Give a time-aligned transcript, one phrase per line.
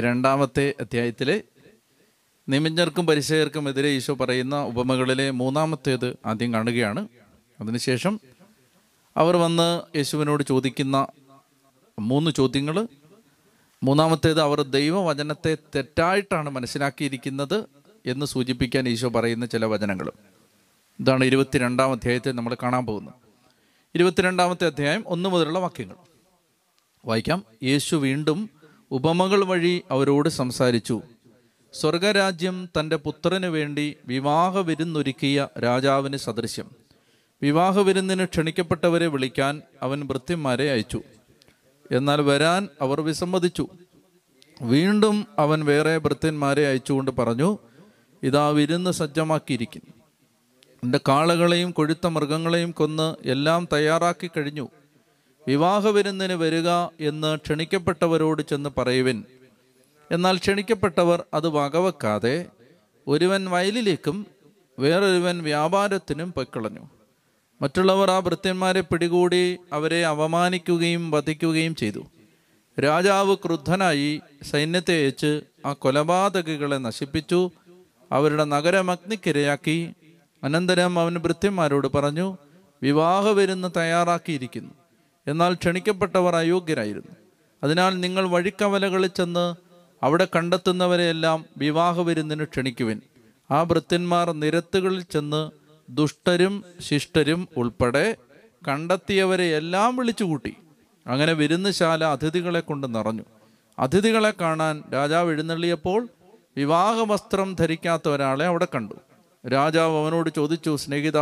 [0.00, 1.42] രണ്ടാമത്തെ അധ്യായത്തിലെ
[2.48, 7.08] നിമിഞ്ഞർക്കും പരിശയർക്കും എതിരെ ഈശോ പറയുന്ന ഉപമകളിലെ മൂന്നാമത്തേത് ആദ്യം കാണുകയാണ്.
[7.60, 8.20] അതിനുശേഷം
[9.16, 11.06] അവർ വന്ന് യേശുവിനോട് ചോദിക്കുന്ന
[11.98, 12.88] മൂന്ന് ചോദ്യങ്ങൾ
[13.82, 17.64] മൂന്നാമത്തേത് അവർ ദൈവവചനത്തെ തെറ്റായിട്ടാണ് മനസ്സിലാക്കിയിരിക്കുന്നത്
[18.06, 20.10] എന്ന് സൂചിപ്പിക്കാൻ ഈശോ പറയുന്ന ചില വചനങ്ങൾ
[21.00, 23.14] ഇതാണ് ഇരുപത്തിരണ്ടാം അധ്യായത്തിൽ നമ്മൾ കാണാൻ പോകുന്നത്.
[23.94, 25.94] ഇരുപത്തിരണ്ടാമത്തെ അധ്യായം ഒന്ന് മുതലുള്ള വാക്യങ്ങൾ.
[27.04, 27.44] വായിക്കാം.
[27.62, 28.59] യേശു വീണ്ടും
[28.90, 31.02] ഉപമകൾ വഴി അവരോട് സംസാരിച്ചു.
[31.72, 36.70] സ്വർഗരാജ്യം തന്റെ പുത്രന് വേണ്ടി വിവാഹ വിരുന്നൊരുക്കിയ രാജാവിന് സദൃശ്യം.
[37.42, 41.02] വിവാഹ വിരുന്നിന് ക്ഷണിക്കപ്പെട്ടവരെ വിളിക്കാൻ അവൻ ഭൃത്യന്മാരെ അയച്ചു.
[41.90, 43.68] എന്നാൽ വരാൻ അവർ വിസമ്മതിച്ചു.
[44.62, 47.58] വീണ്ടും അവൻ വേറെ ഭൃത്യന്മാരെ അയച്ചുകൊണ്ട് പറഞ്ഞു
[48.22, 49.92] ഇതാ വിരുന്ന് സജ്ജമാക്കിയിരിക്കുന്നു.
[50.84, 54.68] എന്റെ കാളകളെയും കൊഴുത്ത മൃഗങ്ങളെയും കൊന്ന് എല്ലാം തയ്യാറാക്കി കഴിഞ്ഞു.
[55.48, 56.68] വിവാഹ വിരുന്നിന് വരിക
[57.00, 59.24] എന്ന് ക്ഷണിക്കപ്പെട്ടവരോട് ചെന്ന് പറയുവിൻ.
[60.10, 62.46] എന്നാൽ ക്ഷണിക്കപ്പെട്ടവർ അത് വകവെക്കാതെ
[63.06, 64.26] ഒരുവൻ വയലിലേക്കും
[64.78, 66.88] വേറൊരുവൻ വ്യാപാരത്തിനും പൊയ്ക്കളഞ്ഞു
[67.62, 72.06] മറ്റുള്ളവർ ആ ഭൃത്യന്മാരെ പിടികൂടി അവരെ അവമാനിക്കുകയും വധിക്കുകയും ചെയ്തു.
[72.80, 77.50] രാജാവ് ക്രുദ്ധനായി സൈന്യത്തെ അയച്ച് ആ കൊലപാതകികളെ നശിപ്പിച്ചു.
[78.12, 79.94] അവരുടെ നഗരം അഗ്നിക്കിരയാക്കി.
[80.44, 82.36] അനന്തരം അവൻ ഭൃത്യന്മാരോട് പറഞ്ഞു
[82.82, 84.79] വിവാഹ വിരുന്ന് തയ്യാറാക്കിയിരിക്കുന്നു.
[85.26, 87.16] എന്നാൽ ക്ഷണിക്കപ്പെട്ടവർ അയോഗ്യരായിരുന്നു.
[87.64, 89.54] അതിനാൽ നിങ്ങൾ വഴിക്കവലകളിൽ ചെന്ന്
[90.02, 93.00] അവിടെ കണ്ടെത്തുന്നവരെയെല്ലാം വിവാഹ വിരുന്നിന് ക്ഷണിക്കുവിൻ.
[93.50, 95.50] ആ ഭൃത്യന്മാർ നിരത്തുകളിൽ ചെന്ന്
[95.90, 98.16] ദുഷ്ടരും ശിഷ്ടരും ഉൾപ്പെടെ
[98.68, 100.56] കണ്ടെത്തിയവരെ എല്ലാം വിളിച്ചുകൂട്ടി.
[101.06, 103.22] അങ്ങനെ വിരുന്നുശാല അതിഥികളെ കൊണ്ട് നിറഞ്ഞു.
[103.78, 106.08] അതിഥികളെ കാണാൻ രാജാവ് എഴുന്നള്ളിയപ്പോൾ
[106.56, 108.94] വിവാഹ വസ്ത്രം ധരിക്കാത്ത ഒരാളെ അവിടെ കണ്ടു.
[109.48, 111.18] രാജാവ് അവനോട് ചോദിച്ചു സ്നേഹിത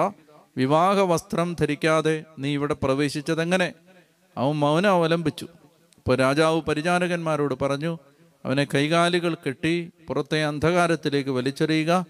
[0.57, 3.73] വിവാഹ വസ്ത്രം ധരിക്കാതെ നീ ഇവിടെ പ്രവേശിച്ചതെങ്ങനെ?
[4.39, 5.45] അവൻ മൗനം അവലംബിച്ചു.
[5.97, 7.99] ഇപ്പോൾ രാജാവ് പരിചാരകന്മാരോട് പറഞ്ഞു
[8.45, 12.07] അവനെ കൈകാലുകൾ കെട്ടി പുറത്തെ അന്ധകാരത്തിലേക്ക് വലിച്ചെറിയുക.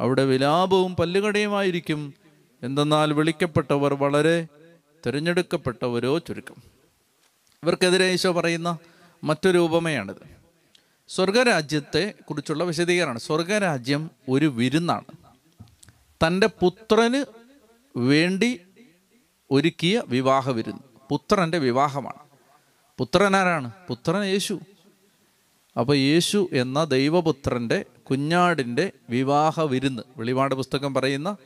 [0.00, 2.14] അവിടെ വിലാപവും പല്ലുകടയുമായിരിക്കും.
[2.62, 4.46] എന്തെന്നാൽ വിളിക്കപ്പെട്ടവർ വളരെ
[5.06, 6.54] തിരഞ്ഞെടുക്കപ്പെട്ടവരോ ചുരുക്കം.
[7.62, 8.78] ഇവർക്കെതിരെ ഈശോ പറയുന്ന
[9.24, 10.36] മറ്റൊരു ഉപമയാണിത്.
[11.08, 15.04] സ്വർഗരാജ്യത്തെ കുറിച്ചുള്ള വിശദീകരണമാണ് സ്വർഗരാജ്യം ഒരു വിരുന്നാണ്.
[16.26, 17.24] തന്റെ പുത്രന്
[17.98, 18.60] വേണ്ടി
[19.50, 20.91] ഒരുക്കിയ വിവാഹ വിരുന്ന്.
[21.12, 22.18] പുത്രന്റെ വിവാഹമാണ്.
[22.98, 23.70] പുത്രൻ ആരാണ്?
[23.88, 24.60] പുത്രൻ യേശു.
[25.78, 31.36] അപ്പോൾ യേശു എന്ന ദൈവപുത്രന്റെ കുഞ്ഞാടിന്റെ വിവാഹ വിരുന്ന് വെളിപാട് പുസ്തകം പറയുന്ന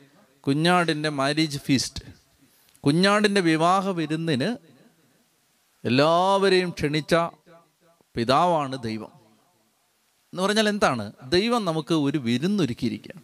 [0.47, 2.03] കുഞ്ഞാടിന്റെ മാരേജ് ഫീസ്റ്റ്
[2.81, 4.57] കുഞ്ഞാടിന്റെ വിവാഹ വിരുന്നിന്
[5.87, 7.15] എല്ലാവരെയും ക്ഷണിച്ച
[8.15, 9.11] പിതാവാണ് ദൈവം.
[10.33, 11.11] എന്ന് പറഞ്ഞാൽ എന്താണ്?
[11.23, 13.21] ദൈവം നമുക്ക് ഒരു വിരുന്നൊരുക്കിയിരിക്കുകയാണ്.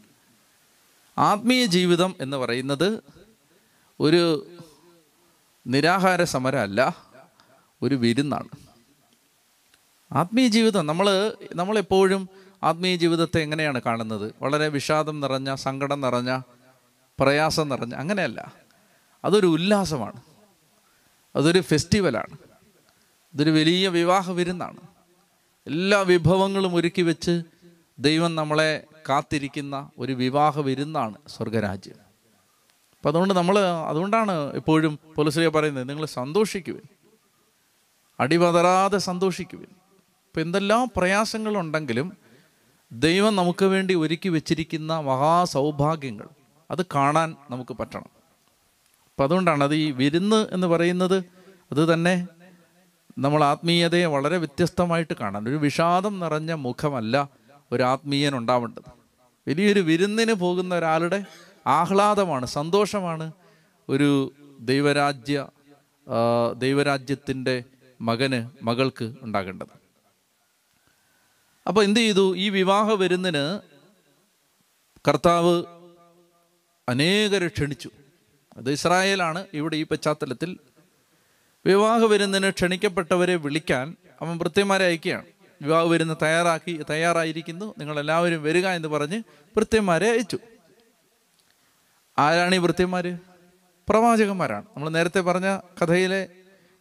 [1.17, 3.03] ആത്മീയ ജീവിതം എന്ന് പറയുന്നത്
[3.99, 4.47] ഒരു
[5.67, 6.97] നിരാഹാര സമരമല്ല
[7.81, 8.49] ഒരു വിരുന്നാണ്.
[10.11, 12.29] ആത്മീയ ജീവിതം നമ്മൾ നമ്മളെപ്പോഴും
[12.63, 14.35] ആത്മീയ ജീവിതത്തെ എങ്ങനെയാണ് കാണുന്നത്?
[14.41, 16.41] വളരെ വിഷാദം നിറഞ്ഞ സങ്കടം നിറഞ്ഞ
[17.19, 18.53] പ്രയാസം നിറഞ്ഞ അങ്ങനെയല്ല.
[19.25, 20.21] അതൊരു ഉല്ലാസമാണ്.
[21.35, 22.37] അതൊരു ഫെസ്റ്റിവലാണ്.
[23.33, 24.77] ഇതൊരു വലിയ വിവാഹ വിരുന്നാണ്.
[25.67, 27.41] എല്ലാ വിഭവങ്ങളും ഒരുക്കി വെച്ച്
[27.99, 32.02] ദൈവം നമ്മളെ കാത്തിരിക്കുന്ന ഒരു വിവാഹ വിരുന്നാണ് സ്വർഗരാജ്യം.
[33.03, 36.81] അപ്പം അതുകൊണ്ട് നമ്മൾ അതുകൊണ്ടാണ് എപ്പോഴും പോലീസിലെ പറയുന്നത് നിങ്ങൾ സന്തോഷിക്കുവിൻ.
[38.19, 39.65] അടിപതരാതെ സന്തോഷിക്കുവിൻ.
[39.65, 42.13] ഇപ്പം എന്തെല്ലാം പ്രയാസങ്ങളുണ്ടെങ്കിലും
[42.91, 46.27] ദൈവം നമുക്ക് വേണ്ടി ഒരുക്കി വെച്ചിരിക്കുന്ന മഹാസൗഭാഗ്യങ്ങൾ
[46.71, 48.09] അത് കാണാൻ നമുക്ക് പറ്റണം.
[49.09, 51.17] അപ്പം അതുകൊണ്ടാണ് അത് ഈ വിരുന്ന് എന്ന് പറയുന്നത്
[51.71, 52.27] അത് തന്നെ
[53.17, 55.49] നമ്മൾ ആത്മീയതയെ വളരെ വ്യത്യസ്തമായിട്ട് കാണാൻ.
[55.49, 57.29] ഒരു വിഷാദം നിറഞ്ഞ മുഖമല്ല
[57.71, 58.91] ഒരു ആത്മീയൻ ഉണ്ടാവേണ്ടത്.
[59.47, 61.25] വലിയൊരു വിരുന്നിന് പോകുന്ന ഒരാളുടെ
[61.67, 63.31] ആഹ്ലാദമാണ് സന്തോഷമാണ്
[63.89, 65.47] ഒരു ദൈവരാജ്യ
[66.57, 67.63] ദൈവരാജ്യത്തിന്റെ
[68.01, 69.83] മകന് മകൾക്ക് ഉണ്ടാകേണ്ടത്.
[71.67, 72.37] അപ്പോൾ എന്ത് ചെയ്തു?
[72.37, 73.59] ഈ വിവാഹ വരുന്നതിന്
[75.07, 75.63] കർത്താവ്
[76.89, 77.89] അനേകരെ ക്ഷണിച്ചു.
[78.57, 80.57] അത് ഇസ്രായേലാണ് ഇവിടെ ഈ പശ്ചാത്തലത്തിൽ.
[81.65, 85.25] വിവാഹ വരുന്നതിന് ക്ഷണിക്കപ്പെട്ടവരെ വിളിക്കാൻ അവൻ വൃത്യന്മാരെ അയക്കുകയാണ്.
[85.61, 87.73] വിവാഹ വരുന്ന തയ്യാറാക്കി തയ്യാറായിരിക്കുന്നു.
[87.77, 89.23] നിങ്ങൾ എല്ലാവരും വരിക എന്ന് പറഞ്ഞ്
[89.57, 90.39] വൃത്യന്മാരെ അയച്ചു.
[92.17, 93.17] ആരാണ് ഈ ഭൃത്യന്മാര്
[93.89, 94.65] പ്രവാചകന്മാരാണ്.
[94.75, 96.29] നമ്മൾ നേരത്തെ പറഞ്ഞ കഥയിലെ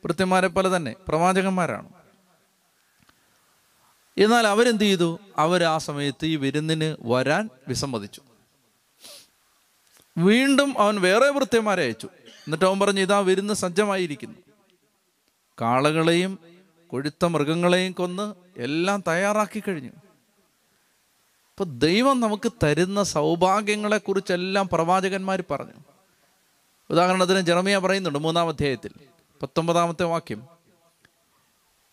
[0.04, 1.88] വൃത്തിമാരെ പോലെ തന്നെ പ്രവാചകന്മാരാണ്.
[4.18, 5.18] എന്നാൽ അവരെന്ത് ചെയ്തു?
[5.36, 8.20] അവർ ആ സമയത്ത് ഈ വിരുന്നിന് വരാൻ വിസമ്മതിച്ചു.
[10.18, 12.08] വീണ്ടും അവൻ വേറെ വൃത്തിമാരെ അയച്ചു.
[12.16, 14.34] എന്നിട്ട് അവൻ പറഞ്ഞു ഇതാ വിരുന്ന് സജ്ജമായിരിക്കുന്നു.
[15.60, 16.38] കാളകളെയും
[16.88, 19.90] കൊഴുത്ത മൃഗങ്ങളെയും കൊന്ന് എല്ലാം തയ്യാറാക്കി കഴിഞ്ഞു.
[21.52, 25.80] അപ്പൊ ദൈവം നമുക്ക് തരുന്ന സൗഭാഗ്യങ്ങളെ കുറിച്ചെല്ലാം പ്രവാചകന്മാർ പറഞ്ഞു.
[26.90, 28.90] ഉദാഹരണത്തിന് ജെറമിയ പറയുന്നുണ്ട് മൂന്നാം അധ്യായത്തിൽ
[29.42, 30.42] പത്തൊമ്പതാമത്തെ വാക്യം.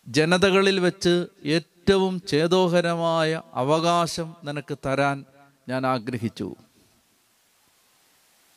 [0.08, 5.24] ജനതകളിൽ വെച്ച് ഏറ്റവും ചേതോഹരമായ അവകാശം നിനക്ക് തരാൻ
[5.68, 6.54] ഞാൻ ആഗ്രഹിച്ചു.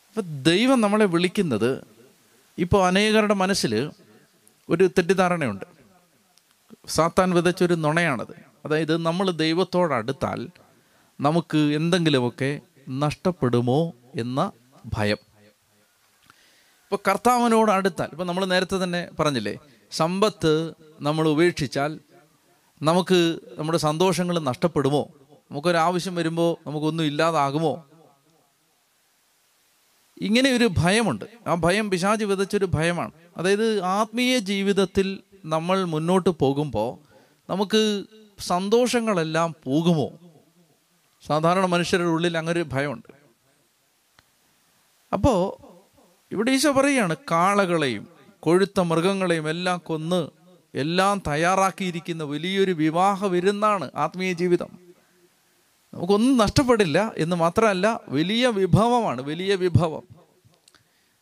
[0.10, 1.84] അപ്പം ദൈവം നമ്മളെ വിളിക്കുന്നത്
[2.58, 3.92] ഇപ്പോൾ അനേകരുടെ മനസ്സിൽ
[4.70, 5.66] ഒരു തെറ്റിദ്ധാരണയുണ്ട്.
[6.88, 8.44] സാത്താൻ വിതച്ചൊരു നുണയാണത്.
[8.66, 10.48] അതായത് നമ്മൾ ദൈവത്തോടടുത്താൽ
[11.22, 14.52] നമുക്ക് എന്തെങ്കിലുമൊക്കെ നഷ്ടപ്പെടുമോ എന്ന
[14.86, 15.18] ഭയം.
[16.84, 19.58] ഇപ്പോൾ കർത്താവിനോട് അടുത്താൽ ഇപ്പം നമ്മൾ നേരത്തെ തന്നെ പറഞ്ഞില്ലേ
[19.92, 22.00] സമ്പത്ത് നമ്മൾ ഉപേക്ഷിച്ചാൽ
[22.82, 25.10] നമുക്ക് നമ്മുടെ സന്തോഷങ്ങൾ നഷ്ടപ്പെടുമോ?
[25.52, 27.86] നമുക്കൊരാവശ്യം വരുമ്പോൾ നമുക്കൊന്നും ഇല്ലാതാകുമോ?
[30.22, 31.26] ഇങ്ങനെ ഒരു ഭയമുണ്ട്.
[31.48, 33.12] ആ ഭയം പിശാചി വിതച്ചൊരു ഭയമാണ്.
[33.38, 36.98] അതായത് ആത്മീയ ജീവിതത്തിൽ നമ്മൾ മുന്നോട്ട് പോകുമ്പോൾ
[37.50, 38.04] നമുക്ക്
[38.40, 40.12] സന്തോഷങ്ങളെല്ലാം പോകുമോ?
[41.28, 43.14] സാധാരണ മനുഷ്യരുടെ ഉള്ളിൽ അങ്ങനെ ഒരു ഭയമുണ്ട്.
[45.14, 45.40] അപ്പോൾ
[46.32, 48.08] ഇവിടെ ഈശോ പറയുകയാണ് കാളകളെയും
[48.40, 50.28] കൊഴുത്ത മൃഗങ്ങളെയും എല്ലാം കൊന്ന്
[50.76, 54.80] എല്ലാം തയ്യാറാക്കിയിരിക്കുന്ന വലിയൊരു വിവാഹ വിരുന്നാണ് ആത്മീയ ജീവിതം.
[55.94, 60.04] നമുക്കൊന്നും നഷ്ടപ്പെടില്ല എന്ന് മാത്രമല്ല വലിയ വിഭവമാണ് വലിയ വിഭവം.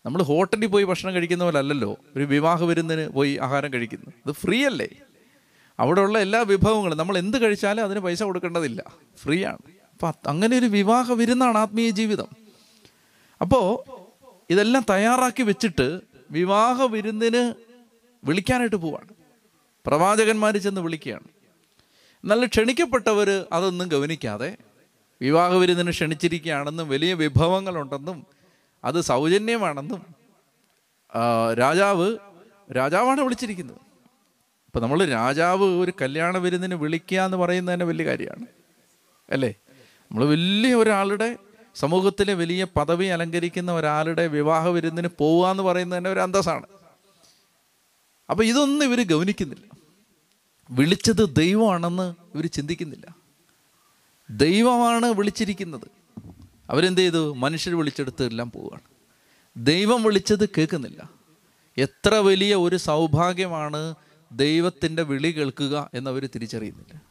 [0.06, 4.65] നമ്മൾ ഹോട്ടലിൽ പോയി ഭക്ഷണം കഴിക്കുന്ന പോലെ അല്ലല്ലോ ഒരു വിവാഹ വിരുന്നിന് പോയി ആഹാരം കഴിക്കുന്നു അത് ഫ്രീ
[4.65, 4.88] അല്ലേ?
[5.80, 8.83] അവിടെയുള്ള എല്ലാ വിഭവങ്ങളും നമ്മൾ എന്ത് കഴിച്ചാലും അതിന് പൈസ കൊടുക്കേണ്ടതില്ല.
[9.18, 9.81] ഫ്രീ ആണ്.
[10.07, 12.27] അപ്പം അങ്ങനെ ഒരു വിവാഹ വിരുന്നാണ് ആത്മീയ ജീവിതം.
[13.42, 13.65] അപ്പോൾ
[14.50, 16.01] ഇതെല്ലാം തയ്യാറാക്കി വെച്ചിട്ട്
[16.31, 17.53] വിവാഹ വിരുന്നിന്
[18.24, 19.09] വിളിക്കാനായിട്ട് പോവാണ്.
[19.86, 21.27] പ്രവാചകന്മാർ ചെന്ന് വിളിക്കുകയാണ്.
[22.25, 24.57] നല്ല ക്ഷണിക്കപ്പെട്ടവർ അതൊന്നും ഗവനിക്കാതെ
[25.21, 28.25] വിവാഹ വിരുന്നിന് ക്ഷണിച്ചിരിക്കുകയാണെന്നും വലിയ വിഭവങ്ങളുണ്ടെന്നും
[28.83, 30.06] അത് സൗജന്യമാണെന്നും
[31.54, 32.18] രാജാവ്
[32.77, 33.77] രാജാവാണ് വിളിച്ചിരിക്കുന്നത്.
[34.65, 38.45] ഇപ്പം നമ്മൾ രാജാവ് ഒരു കല്യാണ വിരുന്നിന് വിളിക്കുക എന്ന് പറയുന്നത് തന്നെ വലിയ കാര്യമാണ്.
[39.30, 39.56] അല്ലേ?
[40.12, 41.38] നമ്മൾ വലിയ ഒരാളുടെ
[41.75, 46.66] സമൂഹത്തിലെ വലിയ പദവി അലങ്കരിക്കുന്ന ഒരാളുടെ വിവാഹ വിരുന്നിന് പോവുക എന്ന് പറയുന്നത് തന്നെ ഒരു അന്തസ്സാണ്.
[48.30, 49.78] അപ്പം ഇതൊന്നും ഇവർ ഗൗനിക്കുന്നില്ല.
[50.72, 53.16] വിളിച്ചത് ദൈവമാണെന്ന് ഇവർ ചിന്തിക്കുന്നില്ല.
[54.30, 55.88] ദൈവമാണ് വിളിച്ചിരിക്കുന്നത്.
[56.69, 57.34] അവരെന്ത് ചെയ്തു?
[57.34, 58.81] മനുഷ്യർ വിളിച്ചെടുത്ത് എല്ലാം പോവുകയാണ്.
[59.57, 61.10] ദൈവം വിളിച്ചത് കേൾക്കുന്നില്ല.
[61.78, 63.96] എത്ര വലിയ ഒരു സൗഭാഗ്യമാണ്
[64.31, 67.11] ദൈവത്തിന്റെ വിളി കേൾക്കുക എന്നവർ തിരിച്ചറിയുന്നില്ല.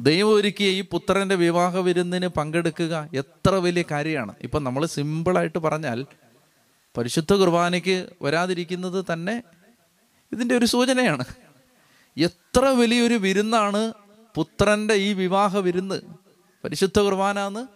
[0.00, 4.34] ദൈവം ഒരുക്കിയ ഈ പുത്രന്റെ വിവാഹ വിരുന്നിന് പങ്കെടുക്കുക എത്ര വലിയ കാര്യമാണ്.
[4.42, 6.06] ഇപ്പം നമ്മൾ സിമ്പിളായിട്ട് പറഞ്ഞാൽ
[6.96, 9.42] പരിശുദ്ധ കുർബാനയ്ക്ക് വരാതിരിക്കുന്നത് തന്നെ
[10.32, 11.24] ഇതിന്റെ ഒരു സൂചനയാണ്.
[12.16, 13.92] എത്ര വലിയൊരു വിരുന്നാണ്
[14.34, 16.00] പുത്രന്റെ ഈ വിവാഹ വിരുന്ന്
[16.64, 17.66] പരിശുദ്ധ കുർബാന എന്ന്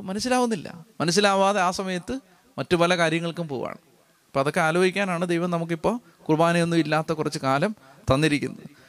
[0.00, 0.86] മനസ്സിലാവുന്നില്ല.
[1.00, 2.18] മനസ്സിലാവാതെ ആ സമയത്ത്
[2.58, 3.78] മറ്റു പല കാര്യങ്ങൾക്കും പോവാണ്.
[4.26, 7.76] അപ്പം അതൊക്കെ ആലോചിക്കാനാണ് ദൈവം നമുക്കിപ്പോൾ കുർബാനയൊന്നും ഇല്ലാത്ത കുറച്ച് കാലം
[8.14, 8.85] തന്നിരിക്കുന്നത്.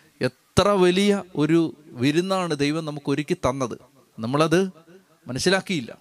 [0.57, 3.77] എത്ര വലിയ ഒരു വിരുന്നാണ് ദൈവം നമുക്ക് ഒരുക്കി തന്നത്.
[4.19, 4.71] നമ്മളത്
[5.27, 5.97] മനസ്സിലാക്കിയില്ല.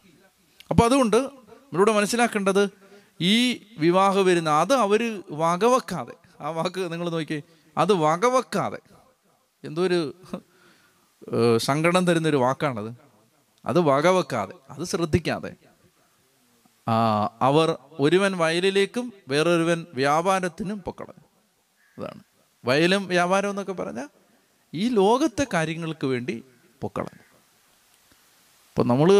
[0.70, 2.70] അപ്പോൾ അതുകൊണ്ട് നമ്മളിവിടെ മനസ്സിലാക്കേണ്ടത്
[3.20, 7.42] ഈ വിവാഹ വിരുന്ന് അത് അവർ വകവെക്കാതെ ആ വാക്ക് നിങ്ങൾ നോക്കിയേ
[7.78, 8.78] അത് വകവെക്കാതെ.
[9.64, 10.14] എന്തോ ഒരു
[11.56, 12.94] സങ്കടം തരുന്നൊരു വാക്കാണത്.
[13.66, 15.54] അത് വകവെക്കാതെ അത് ശ്രദ്ധിക്കാതെ.
[17.40, 21.28] അവർ ഒരുവൻ വയലിലേക്കും വേറൊരുവൻ വ്യാപാരത്തിനും പൊക്കളഞ്ഞു
[21.98, 22.22] അതാണ്.
[22.64, 24.08] വയലും വ്യാപാരം എന്നൊക്കെ പറഞ്ഞാൽ
[24.76, 26.42] ഈ ലോകത്തെ കാര്യങ്ങൾക്ക് വേണ്ടി
[26.82, 27.24] പൊക്കളഞ്ഞു
[28.68, 29.10] അപ്പം നമ്മൾ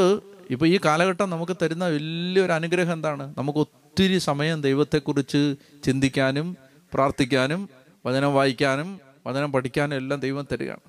[0.51, 3.35] ഇപ്പോൾ ഈ കാലഘട്ടം നമുക്ക് തരുന്ന വലിയൊരു അനുഗ്രഹം എന്താണ്?
[3.39, 6.57] നമുക്ക് ഒത്തിരി സമയം ദൈവത്തെക്കുറിച്ച് ചിന്തിക്കാനും
[6.95, 7.69] പ്രാർത്ഥിക്കാനും
[8.07, 10.85] വചനം വായിക്കാനും വചനം പഠിക്കാനും എല്ലാം ദൈവം തരികയാണ്.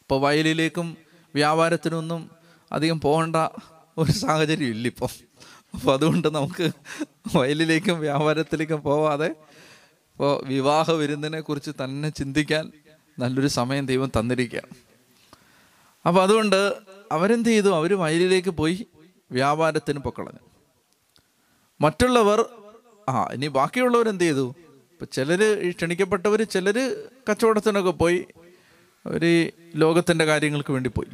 [0.00, 0.96] ഇപ്പോൾ വയലിലേക്കും
[1.34, 2.30] വ്യാപാരത്തിനൊന്നും
[2.72, 3.36] അധികം പോകേണ്ട
[3.98, 5.12] ഒരു സാഹചര്യം ഇല്ല ഇപ്പം
[5.74, 6.66] അപ്പോൾ അതുകൊണ്ട് നമുക്ക്
[7.36, 9.30] വയലിലേക്കും വ്യാപാരത്തിലേക്കും പോവാതെ
[10.12, 12.64] ഇപ്പോൾ വിവാഹ വിരുന്നിനെ കുറിച്ച് തന്നെ ചിന്തിക്കാൻ
[13.20, 14.72] നല്ലൊരു സമയം ദൈവം തന്നിരിക്കുകയാണ്.
[16.06, 16.60] അപ്പോൾ അതുകൊണ്ട്
[17.12, 17.68] അവരെന്ത് ചെയ്തു?
[17.68, 18.86] അവർ വയലിലേക്ക് പോയി
[19.30, 20.44] വ്യാപാരത്തിന് പൊക്കളഞ്ഞു.
[21.80, 22.40] മറ്റുള്ളവർ
[23.08, 24.46] ആ ഇനി ബാക്കിയുള്ളവർ എന്ത് ചെയ്തു?
[24.92, 26.76] ഇപ്പം ചിലർ ഈ ക്ഷണിക്കപ്പെട്ടവർ ചിലർ
[27.30, 28.18] കച്ചവടത്തിനൊക്കെ പോയി
[29.06, 29.22] അവർ
[29.74, 31.12] ലോകത്തിന്റെ കാര്യങ്ങൾക്ക് വേണ്ടി പോയി.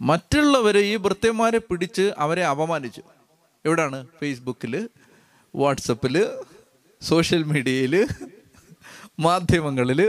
[0.00, 3.02] മറ്റുള്ളവർ ഈ ഭൃത്യന്മാരെ പിടിച്ച് അവരെ അപമാനിച്ചു.
[3.66, 3.98] എവിടാണ്?
[4.20, 4.74] ഫേസ്ബുക്കിൽ
[5.54, 6.16] വാട്സപ്പിൽ
[7.02, 7.94] സോഷ്യൽ മീഡിയയിൽ
[9.20, 10.00] മാധ്യമങ്ങളിൽ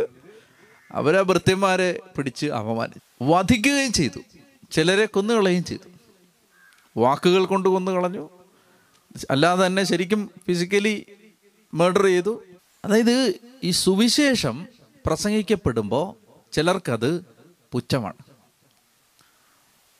[0.93, 3.23] അവരാ ഭൃത്യന്മാരെ പിടിച്ച് അപമാനിച്ചു.
[3.23, 4.19] വധിക്കുകയും ചെയ്തു.
[4.71, 5.89] ചിലരെ കൊന്നുകളയുകയും ചെയ്തു.
[6.99, 8.29] വാക്കുകൾ കൊണ്ട് കൊന്നു കളഞ്ഞു.
[9.31, 11.05] അല്ലാതെ തന്നെ ശരിക്കും ഫിസിക്കലി
[11.73, 12.43] മർഡർ ചെയ്തു.
[12.85, 13.33] അതായത്
[13.63, 14.67] ഈ സുവിശേഷം
[15.05, 16.15] പ്രസംഗിക്കപ്പെടുമ്പോൾ
[16.51, 17.25] ചിലർക്കത്
[17.71, 18.15] പുച്ഛമാണ്.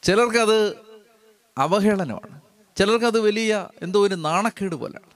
[0.03, 0.77] ചിലർക്കത്
[1.57, 2.41] അവഹേളനമാണ്.
[2.77, 5.13] ചിലർക്കത് വലിയ എന്തോ ഒരു നാണക്കേട് പോലെയാണ്.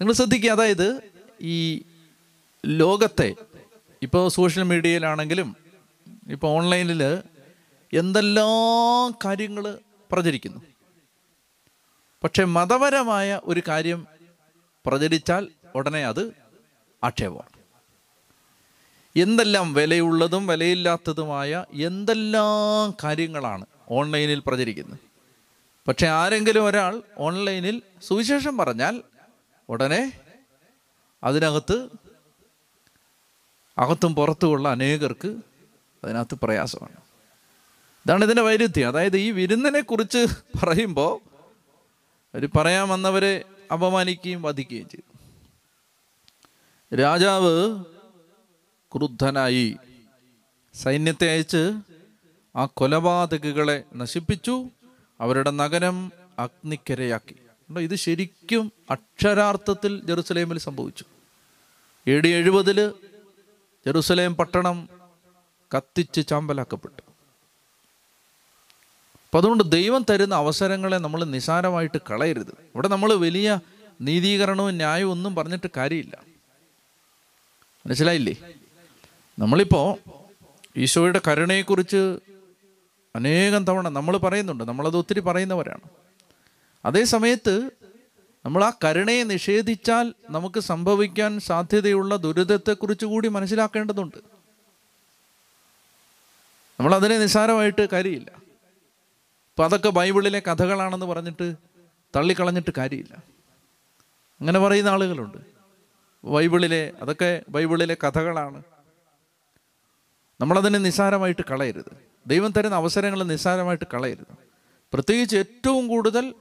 [0.00, 1.00] നിങ്ങൾ ശ്രദ്ധിക്കുക അതായത്
[1.40, 1.82] ഈ
[2.66, 3.34] ലോകത്തെ
[4.02, 5.56] ഇപ്പോൾ സോഷ്യൽ മീഡിയയിലാണെങ്കിലും
[6.30, 7.02] ഇപ്പോൾ ഓൺലൈനിൽ
[7.92, 9.78] എന്തെല്ലാം കാര്യങ്ങൾ
[10.12, 10.60] പ്രചരിക്കുന്നു.
[12.24, 14.06] പക്ഷെ മതപരമായ ഒരു കാര്യം
[14.86, 16.32] പ്രചരിച്ചാൽ ഉടനെ അത്
[17.04, 17.60] ആക്ഷേപമാണ്.
[19.16, 24.98] എന്തെല്ലാം വിലയുള്ളതും വിലയില്ലാത്തതുമായ എന്തെല്ലാം കാര്യങ്ങളാണ് ഓൺലൈനിൽ പ്രചരിക്കുന്നത്.
[25.88, 29.02] പക്ഷെ ആരെങ്കിലും ഒരാൾ ഓൺലൈനിൽ സുവിശേഷം പറഞ്ഞാൽ
[29.68, 30.20] ഉടനെ
[31.24, 31.88] അതിനകത്ത്
[33.78, 35.36] അകത്തും പുറത്തുമുള്ള അനേകർക്ക്
[36.04, 36.96] അതിനകത്ത് പ്രയാസമാണ്.
[38.06, 38.88] ഇതാണ് ഇതിന്റെ വൈരുദ്ധ്യം.
[38.88, 40.26] അതായത് ഈ വിരുന്നിനെ കുറിച്ച്
[40.62, 41.20] പറയുമ്പോൾ
[42.34, 45.10] അവർ പറയാൻ വന്നവരെ അപമാനിക്കുകയും വധിക്കുകയും ചെയ്തു.
[46.96, 47.84] രാജാവ്
[48.94, 49.76] ക്രുദ്ധനായി
[50.74, 51.72] സൈന്യത്തെ അയച്ച്
[52.56, 54.64] ആ കൊലപാതകളെ നശിപ്പിച്ചു.
[55.20, 57.36] അവരുടെ നഗരം അഗ്നിക്കരയാക്കി.
[57.78, 61.04] ഇത് ശരിക്കും അക്ഷരാർത്ഥത്തിൽ ജെറുസലേമിൽ സംഭവിച്ചു.
[62.06, 62.92] എ ഡി എഴുപതിൽ
[63.86, 64.88] ജെറുസലേം പട്ടണം
[65.76, 67.02] കത്തിച്ച് ചാമ്പലാക്കപ്പെട്ടു.
[69.24, 72.50] അപ്പം അതുകൊണ്ട് ദൈവം തരുന്ന അവസരങ്ങളെ നമ്മൾ നിസാരമായിട്ട് കളയരുത്.
[72.50, 73.60] ഇവിടെ നമ്മൾ വലിയ
[74.00, 76.22] നീതീകരണവും ന്യായവും ഒന്നും പറഞ്ഞിട്ട് കാര്യമില്ല.
[77.86, 78.36] മനസ്സിലായില്ലേ?
[79.38, 80.10] നമ്മളിപ്പോൾ
[80.76, 82.18] ഈശോയുടെ കരുണയെക്കുറിച്ച്
[83.16, 84.64] അനേകം തവണ നമ്മൾ പറയുന്നുണ്ട്.
[84.64, 85.80] നമ്മളത് ഒത്തിരി പറയുന്നവരാണ്.
[86.84, 87.70] അതേ സമയത്ത്
[88.44, 94.16] നമ്മൾ ആ കരുണയെ നിഷേധിച്ചാൽ നമുക്ക് സംഭവിക്കാൻ സാധ്യതയുള്ള ദുരിതത്തെക്കുറിച്ച് കൂടി മനസ്സിലാക്കേണ്ടതുണ്ട്.
[96.80, 98.30] നമ്മൾ അതിനെ നിസ്സാരമായിട്ട് കാര്യമില്ല.
[98.30, 101.54] അപ്പം അതൊക്കെ ബൈബിളിലെ കഥകളാണെന്ന് പറഞ്ഞിട്ട്
[102.16, 103.14] തള്ളിക്കളഞ്ഞിട്ട് കാര്യമില്ല.
[104.40, 105.38] അങ്ങനെ പറയുന്ന ആളുകളുണ്ട്.
[106.24, 108.62] ബൈബിളിലെ അതൊക്കെ ബൈബിളിലെ കഥകളാണ്.
[110.40, 111.96] നമ്മളതിനെ നിസ്സാരമായിട്ട് കളയരുത്.
[112.26, 114.36] ദൈവം തരുന്ന അവസരങ്ങൾ നിസ്സാരമായിട്ട് കളയരുത്.
[114.92, 116.34] പ്രത്യേകിച്ച് ഏറ്റവും കൂടുതൽ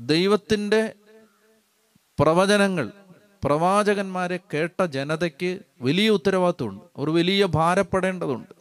[0.00, 0.92] ദൈവത്തിന്റെ
[2.20, 2.92] പ്രവചനങ്ങൾ.
[3.44, 6.84] പ്രവാചകന്മാരെ കേട്ട ജനതയ്ക്ക് വലിയ ഉത്തരവാദിത്വമുണ്ട്.
[6.96, 8.54] അവർ വലിയ ഭാരപ്പെടേണ്ടതുണ്ട്.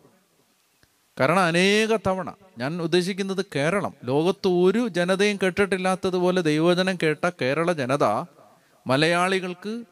[1.19, 3.93] കാരണം അനേക തവണ ഞാൻ ഉദ്ദേശിക്കുന്നത് കേരളം.
[4.03, 8.03] ലോകത്ത് ഒരു ജനതയും കേട്ടിട്ടില്ലാത്തതുപോലെ ദൈവചനം കേട്ട കേരള ജനത
[8.87, 9.83] മലയാളികൾക്ക്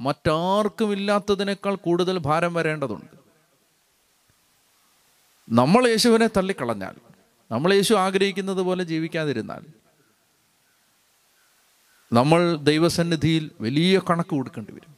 [0.00, 3.18] മറ്റാർക്കും ഇല്ലാത്തതിനേക്കാൾ കൂടുതൽ ഭാരം വരേണ്ടതുണ്ട്.
[5.48, 6.94] നമ്മൾ യേശുവിനെ തള്ളിക്കളഞ്ഞാൽ
[7.50, 9.87] നമ്മൾ യേശു ആഗ്രഹിക്കുന്നത് പോലെ ജീവിക്കാതിരുന്നാൽ
[12.12, 14.96] നമ്മൾ ദൈവസന്നിധിയിൽ വലിയ കണക്ക് കൊടുക്കേണ്ടി വരും.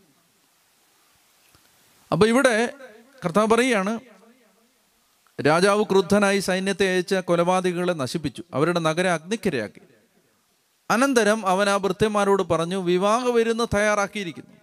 [2.12, 2.74] അപ്പൊ ഇവിടെ
[3.24, 4.00] കർത്താവ് പറയുകയാണ്
[5.46, 8.44] രാജാവ് ക്രുദ്ധനായി സൈന്യത്തെ അയച്ച കൊലപാതകളെ നശിപ്പിച്ചു.
[8.54, 9.80] അവരുടെ നഗരം അഗ്നിക്കരയാക്കി.
[10.90, 14.56] അനന്തരം അവൻ ആ ഭൃത്യന്മാരോട് പറഞ്ഞു വിവാഹ വരുന്ന തയ്യാറാക്കിയിരിക്കുന്നു.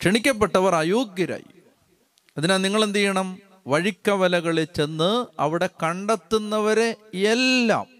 [0.00, 1.62] ക്ഷണിക്കപ്പെട്ടവർ അയോഗ്യരായി.
[2.36, 3.38] അതിനാൽ നിങ്ങൾ എന്ത് ചെയ്യണം?
[3.66, 7.97] വഴിക്കവലകളിൽ ചെന്ന് അവിടെ കണ്ടെത്തുന്നവരെ എല്ലാം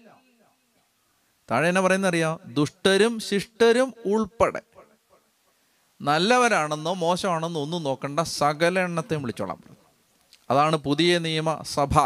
[1.51, 2.39] താഴെ പറയുന്ന അറിയാം?
[2.45, 4.61] ദുഷ്ടരും ശിഷ്ടരും ഉൾപ്പെടെ.
[6.01, 9.63] നല്ലവരാണെന്നോ മോശമാണെന്നോ ഒന്നും നോക്കണ്ട സകല എണ്ണത്തെയും വിളിച്ചോളാം.
[10.49, 11.99] അതാണ് പുതിയ നിയമ സഭ.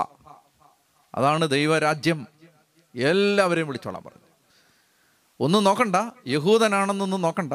[1.16, 2.28] അതാണ് ദൈവരാജ്യം.
[2.96, 4.22] എല്ലാവരെയും വിളിച്ചോളാം പറഞ്ഞു.
[5.40, 5.96] ഒന്നും നോക്കണ്ട
[6.28, 7.54] യഹൂദനാണെന്നൊന്നും നോക്കണ്ട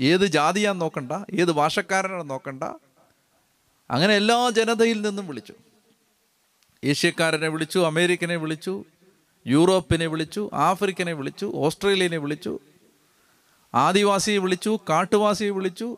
[0.00, 2.64] ഏത് ജാതിയാന്ന് നോക്കണ്ട ഏത് ഭാഷക്കാരനാണെന്ന് നോക്കണ്ട.
[3.90, 5.54] അങ്ങനെ എല്ലാ ജനതയിൽ നിന്നും വിളിച്ചു.
[6.84, 8.84] ഏഷ്യക്കാരനെ വിളിച്ചു അമേരിക്കനെ വിളിച്ചു
[9.46, 12.58] യൂറോപ്പിനെ വിളിച്ചു ആഫ്രിക്കനെ വിളിച്ചു ഓസ്ട്രേലിയനെ വിളിച്ചു
[13.74, 15.96] ആദിവാസിയെ വിളിച്ചു കാട്ടുവാസിയെ വിളിച്ചു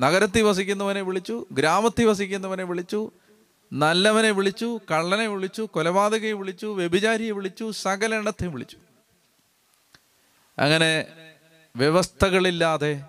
[0.00, 3.10] നഗരത്തിൽ വസിക്കുന്നവനെ വിളിച്ചു ഗ്രാമത്തിൽ വസിക്കുന്നവനെ വിളിച്ചു
[3.72, 8.76] നല്ലവനെ വിളിച്ചു കള്ളനെ വിളിച്ചു കൊലപാതകയെ വിളിച്ചു വ്യഭിചാരിയെ വിളിച്ചു സകല എണ്ണത്തെ വിളിച്ചു.
[10.58, 11.06] അങ്ങനെ
[11.76, 13.04] വ്യവസ്ഥകളില്ലാതെ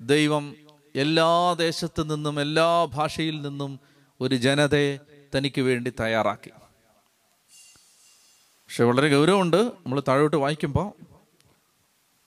[0.00, 0.54] ദൈവം
[0.94, 3.80] എല്ലാ ദേശത്തു നിന്നും എല്ലാ ഭാഷയിൽ നിന്നും
[4.20, 4.98] ഒരു ജനതയെ
[5.36, 6.50] തനിക്ക് വേണ്ടി തയ്യാറാക്കി.
[8.70, 9.56] പക്ഷെ വളരെ ഗൗരവമുണ്ട്.
[9.56, 10.92] നമ്മൾ താഴോട്ട് വായിക്കുമ്പോൾ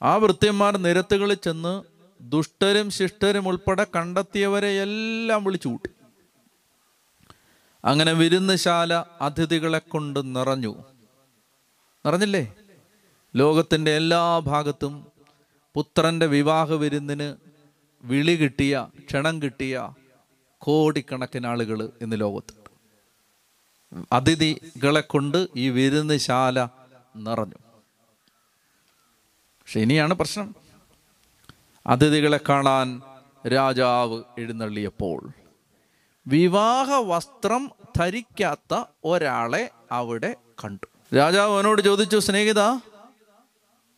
[0.02, 1.82] ആ വൃത്യന്മാർ നിരത്തുകളിൽ ചെന്ന്
[2.22, 5.90] ദുഷ്ടരും ശിഷ്ടരും ഉൾപ്പെടെ കണ്ടെത്തിയവരെ എല്ലാം വിളിച്ചു കൂട്ടി.
[7.86, 10.84] അങ്ങനെ വിരുന്നുശാല അതിഥികളെ കൊണ്ട് നിറഞ്ഞു.
[12.06, 12.56] നിറഞ്ഞില്ലേ?
[13.36, 15.08] ലോകത്തിന്റെ എല്ലാ ഭാഗത്തും
[15.74, 17.36] പുത്രന്റെ വിവാഹ വിരുന്നിന്
[18.04, 19.90] വിളി കിട്ടിയ ക്ഷണം കിട്ടിയ
[20.58, 22.63] കോടിക്കണക്കിന് ആളുകൾ ഇന്ന് ലോകത്തുണ്ട്
[24.14, 26.68] അതിഥികളെ കൊണ്ട് ഈ വിരുന്നുശാല
[27.16, 27.56] നിറഞ്ഞു.
[29.36, 30.56] പക്ഷെ ഇനിയാണ് പ്രശ്നം.
[31.88, 33.02] അതിഥികളെ കാണാൻ
[33.48, 35.32] രാജാവ് എഴുന്നള്ളിയപ്പോൾ
[36.28, 41.16] വിവാഹ വസ്ത്രം ധരിക്കാത്ത ഒരാളെ അവിടെ കണ്ടു.
[41.16, 42.60] രാജാവ് അവനോട് ചോദിച്ചു സ്നേഹിത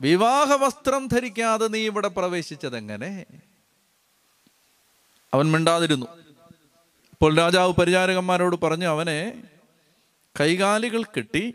[0.02, 3.26] വിവാഹ വസ്ത്രം ധരിക്കാതെ നീ ഇവിടെ പ്രവേശിച്ചതെങ്ങനെ?
[5.34, 6.06] അവൻ മിണ്ടാതിരുന്നു.
[7.12, 9.44] അപ്പോൾ രാജാവ് പരിചാരകന്മാരോട് പറഞ്ഞു അവനെ
[10.40, 11.54] കൈകാലികൾ കെട്ടി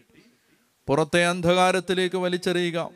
[0.87, 2.91] പുറത്തെ അന്ധകാരത്തിലേക്ക് വലിച്ചെറിയുക.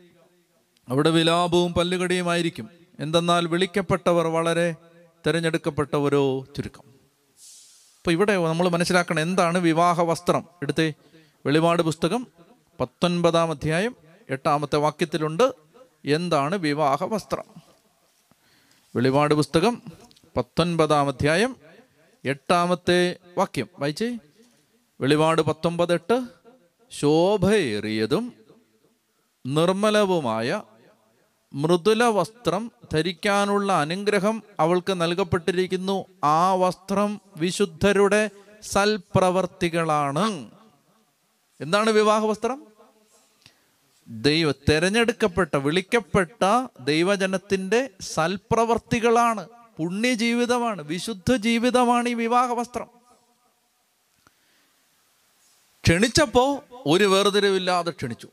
[0.89, 2.69] അവിടെ വിലാപവും പല്ലുകടിയുമായിരിക്കും.
[2.99, 4.75] എന്തെന്നാൽ വിളിക്കപ്പെട്ടവർ വളരെ
[5.27, 6.83] തിരഞ്ഞെടുക്കപ്പെട്ട തിരഞ്ഞെടുക്കപ്പെട്ടവരോ ചുരുക്കം.
[7.97, 10.45] അപ്പൊ ഇവിടെ നമ്മൾ മനസ്സിലാക്കണം എന്താണ് വിവാഹ വസ്ത്രം.
[10.61, 10.93] എടുത്തേ
[11.45, 12.27] വെളിപാട് പുസ്തകം
[12.79, 13.95] പത്തൊൻപതാം അധ്യായം
[14.29, 15.53] എട്ടാമത്തെ വാക്യത്തിലുണ്ട്.
[16.05, 17.43] എന്താണ് വിവാഹ വസ്ത്രം?
[18.95, 19.81] വെളിപാട് പുസ്തകം
[20.37, 21.55] പത്തൊൻപതാം അധ്യായം
[22.25, 23.67] എട്ടാമത്തെ വാക്യം.
[23.79, 24.17] വായിച്ചേ.
[25.01, 26.23] വെളിപാട് പത്തൊമ്പത് എട്ട്
[26.91, 28.33] ശോഭയേറിയതും
[29.45, 30.61] നിർമ്മലവുമായ
[31.53, 36.05] മൃദുല വസ്ത്രം ധരിക്കാനുള്ള അനുഗ്രഹം അവൾക്ക് നൽകപ്പെട്ടിരിക്കുന്നു.
[36.23, 38.29] ആ വസ്ത്രം വിശുദ്ധരുടെ
[38.61, 40.51] സൽപ്രവർത്തികളാണ്.
[41.61, 42.67] എന്താണ് വിവാഹ വസ്ത്രം?
[44.07, 49.47] ദൈവ തെരഞ്ഞെടുക്കപ്പെട്ട വിളിക്കപ്പെട്ട ദൈവജനത്തിന്റെ സൽപ്രവർത്തികളാണ്.
[49.77, 52.94] പുണ്യജീവിതമാണ് വിശുദ്ധ ജീവിതമാണ് ഈ വിവാഹ വസ്ത്രം.
[55.85, 58.27] ക്ഷണിച്ചപ്പോ ഒരു വേർതിരിവില്ലാതെ ക്ഷണിച്ചു.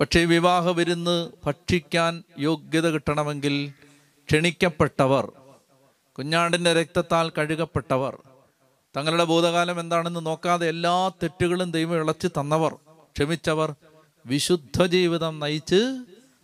[0.00, 3.72] പക്ഷേ വിവാഹ വിരുന്ന് ഭക്ഷിക്കാൻ യോഗ്യത കിട്ടണമെങ്കിൽ
[4.28, 5.32] ക്ഷണിക്കപ്പെട്ടവർ
[6.18, 8.22] കുഞ്ഞാണ്ടിന്റെ രക്തത്താൽ കഴുകപ്പെട്ടവർ
[8.96, 12.74] തങ്ങളുടെ ഭൂതകാലം എന്താണെന്ന് നോക്കാതെ എല്ലാ തെറ്റുകളും ദൈവം ഇളച്ചു തന്നവർ
[13.16, 13.74] ക്ഷമിച്ചവർ
[14.26, 15.96] വിശുദ്ധ ജീവിതം നയിച്ച്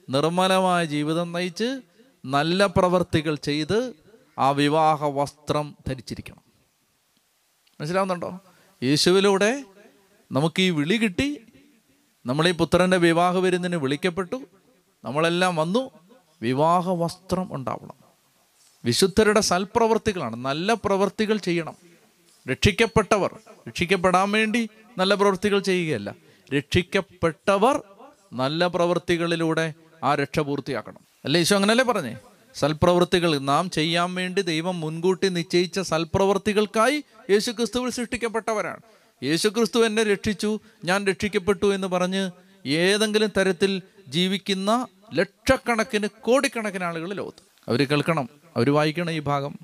[0.08, 1.80] നിർമ്മലമായ ജീവിതം നയിച്ച്
[2.24, 3.92] നല്ല പ്രവർത്തികൾ ചെയ്ത്
[4.38, 6.42] ആ വിവാഹ വസ്ത്രം ധരിച്ചിരിക്കണം.
[7.80, 8.40] മനസ്സിലാവുന്നുണ്ടോ?
[8.82, 9.64] യേശുവിലൂടെ
[10.32, 11.40] നമുക്ക് ഈ വിളി കിട്ടി.
[12.26, 14.42] നമ്മൾ ഈ പുത്രന്റെ വിവാഹ വിരുന്നിന് വിളിക്കപ്പെട്ടു.
[15.04, 15.90] നമ്മളെല്ലാം വന്നു.
[16.42, 17.94] വിവാഹ വസ്ത്രം ഉണ്ടാവണം.
[18.84, 20.36] വിശുദ്ധരുടെ സൽപ്രവർത്തികളാണ്.
[20.36, 21.74] നല്ല പ്രവർത്തികൾ ചെയ്യണം.
[22.50, 24.68] രക്ഷിക്കപ്പെട്ടവർ രക്ഷിക്കപ്പെടാൻ വേണ്ടി
[24.98, 26.14] നല്ല പ്രവൃത്തികൾ ചെയ്യുകയല്ല.
[26.56, 27.82] രക്ഷിക്കപ്പെട്ടവർ
[28.32, 31.00] നല്ല പ്രവൃത്തികളിലൂടെ ആ രക്ഷ പൂർത്തിയാക്കണം.
[31.24, 31.40] അല്ലേ?
[31.40, 32.16] ഈശോ അങ്ങനല്ലേ പറഞ്ഞേ?
[32.56, 38.80] സൽപ്രവൃത്തികൾ നാം ചെയ്യാൻ വേണ്ടി ദൈവം മുൻകൂട്ടി നിശ്ചയിച്ച സൽപ്രവൃത്തികൾക്കായി യേശു ക്രിസ്തുവിൽ സൃഷ്ടിക്കപ്പെട്ടവരാണ്.
[39.22, 42.30] യേശു ക്രിസ്തു എന്നെ രക്ഷിച്ചു ഞാൻ രക്ഷിക്കപ്പെട്ടു എന്ന് പറഞ്ഞ്
[42.66, 47.42] ഏതെങ്കിലും തരത്തിൽ ജീവിക്കുന്ന ലക്ഷക്കണക്കിന് കോടിക്കണക്കിന് ആളുകൾ ലോകത്ത്.
[47.68, 49.58] അവർ കേൾക്കണം അവർ വായിക്കണം ഈ ഭാഗം.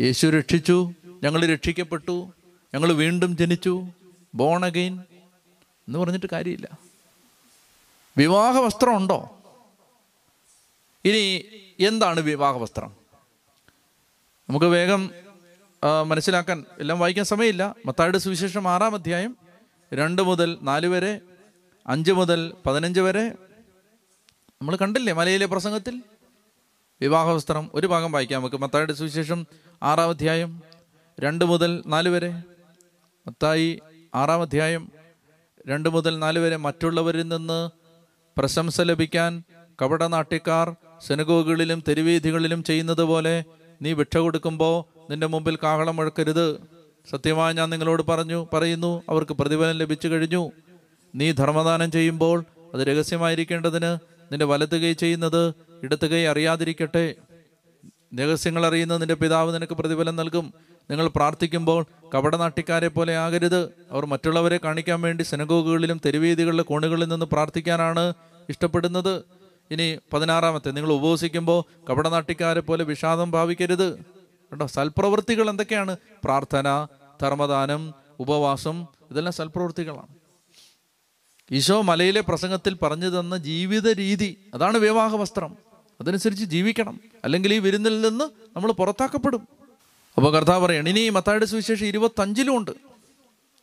[0.00, 0.92] യേശു രക്ഷിച്ചു
[1.22, 2.32] ഞങ്ങൾ രക്ഷിക്കപ്പെട്ടു
[2.74, 3.86] ഞങ്ങൾ വീണ്ടും ജനിച്ചു
[4.34, 5.00] ബോൺ അഗെയിൻ
[5.88, 6.68] എന്ന് പറഞ്ഞിട്ട് കാര്യമില്ല.
[8.18, 9.41] വിവാഹ വസ്ത്രം ഉണ്ടോ?
[11.04, 11.22] ഇനി
[11.84, 12.90] എന്താണ് വിവാഹ വസ്ത്രം
[14.48, 15.10] നമുക്ക് വേഗം
[16.06, 17.74] മനസ്സിലാക്കാൻ എല്ലാം വായിക്കാൻ സമയമില്ല.
[17.86, 19.36] മത്തായുടെ സുവിശേഷം ആറാം അധ്യായം
[19.92, 21.20] രണ്ട് മുതൽ നാല് വരെ
[21.86, 23.24] അഞ്ച് മുതൽ പതിനഞ്ച് വരെ.
[24.60, 26.02] നമ്മൾ കണ്ടില്ലേ മലയിലെ പ്രസംഗത്തിൽ?
[27.00, 28.56] വിവാഹ വസ്ത്രം ഒരു ഭാഗം വായിക്കാം നമുക്ക്.
[28.56, 29.46] മത്തായുടെ സുവിശേഷം
[29.82, 30.62] ആറാം അധ്യായം
[31.20, 32.30] രണ്ട് മുതൽ നാല് വരെ.
[33.26, 33.68] മത്തായി
[34.14, 34.84] ആറാം അധ്യായം
[35.68, 36.56] രണ്ട് മുതൽ നാല് വരെ.
[36.56, 37.70] മറ്റുള്ളവരിൽ നിന്ന്
[38.38, 39.42] പ്രശംസ ലഭിക്കാൻ
[39.82, 40.74] കപടനാട്യക്കാർ
[41.06, 43.44] സെനഗോഗുകളിലും തെരുവീഥികളിലും ചെയ്യുന്നത് പോലെ
[43.82, 46.56] നീ ഭിക്ഷ കൊടുക്കുമ്പോൾ നിന്റെ മുമ്പിൽ കാഹളം മുഴക്കരുത്.
[47.10, 50.50] സത്യമായി ഞാൻ നിങ്ങളോട് പറഞ്ഞു പറയുന്നു അവർക്ക് പ്രതിഫലം ലഭിച്ചു കഴിഞ്ഞു.
[51.14, 53.98] നീ ധർമ്മദാനം ചെയ്യുമ്പോൾ അത് രഹസ്യമായിരിക്കേണ്ടതിന്
[54.32, 57.14] നിന്റെ വലത്ത് കൈ ചെയ്യുന്നത് ഇടത്ത് കൈ അറിയാതിരിക്കട്ടെ.
[58.18, 60.54] രഹസ്യങ്ങൾ അറിയുന്ന നിന്റെ പിതാവ് നിനക്ക് പ്രതിഫലം നൽകും.
[60.90, 63.68] നിങ്ങൾ പ്രാർത്ഥിക്കുമ്പോൾ കപടനാട്ടിക്കാരെ പോലെ ആകരുത്.
[63.90, 68.14] അവർ മറ്റുള്ളവരെ കാണിക്കാൻ വേണ്ടി സെനഗോഗുകളിലും തെരുവീതികളിലെ കോണുകളിൽ നിന്ന് പ്രാർത്ഥിക്കാനാണ്
[68.48, 69.22] ഇഷ്ടപ്പെടുന്നത്.
[69.72, 73.98] ഇനി പതിനാറാമത്തെ നിങ്ങൾ ഉപവസിക്കുമ്പോൾ കപടനാട്ടിക്കാരെ പോലെ വിഷാദം ഭാവിക്കരുത്.
[74.52, 75.96] കേട്ടോ സൽപ്രവൃത്തികൾ എന്തൊക്കെയാണ്?
[76.24, 76.86] പ്രാർത്ഥന
[77.22, 80.06] ധർമ്മദാനം ഉപവാസം ഇതെല്ലാം സൽപ്രവൃത്തികളാണ്.
[81.52, 85.56] ഈശോ മലയിലെ പ്രസംഗത്തിൽ പറഞ്ഞു തന്ന ജീവിത രീതി അതാണ് വിവാഹ വസ്ത്രം.
[86.00, 87.00] അതനുസരിച്ച് ജീവിക്കണം.
[87.24, 88.24] അല്ലെങ്കിൽ ഈ വിരുന്നിൽ നിന്ന്
[88.56, 89.48] നമ്മൾ പുറത്താക്കപ്പെടും.
[90.16, 92.70] അപ്പോൾ കർത്താവ് പറയണം ഇനി മത്തായുടെ സുവിശേഷം ഇരുപത്തഞ്ചിലും ഉണ്ട്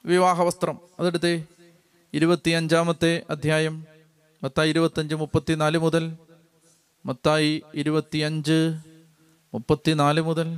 [0.05, 0.79] വിവാഹ വസ്ത്രം.
[0.99, 1.43] അതെടുത്തേ.
[2.13, 3.98] ഇരുപത്തി അഞ്ചാമത്തെ അധ്യായം.
[4.43, 6.11] മത്തായി ഇരുപത്തഞ്ച് മുപ്പത്തിനാല് മുതൽ
[7.05, 8.77] മത്തായി ഇരുപത്തിയഞ്ച്
[9.53, 10.57] മുപ്പത്തിനാല് മുതൽ.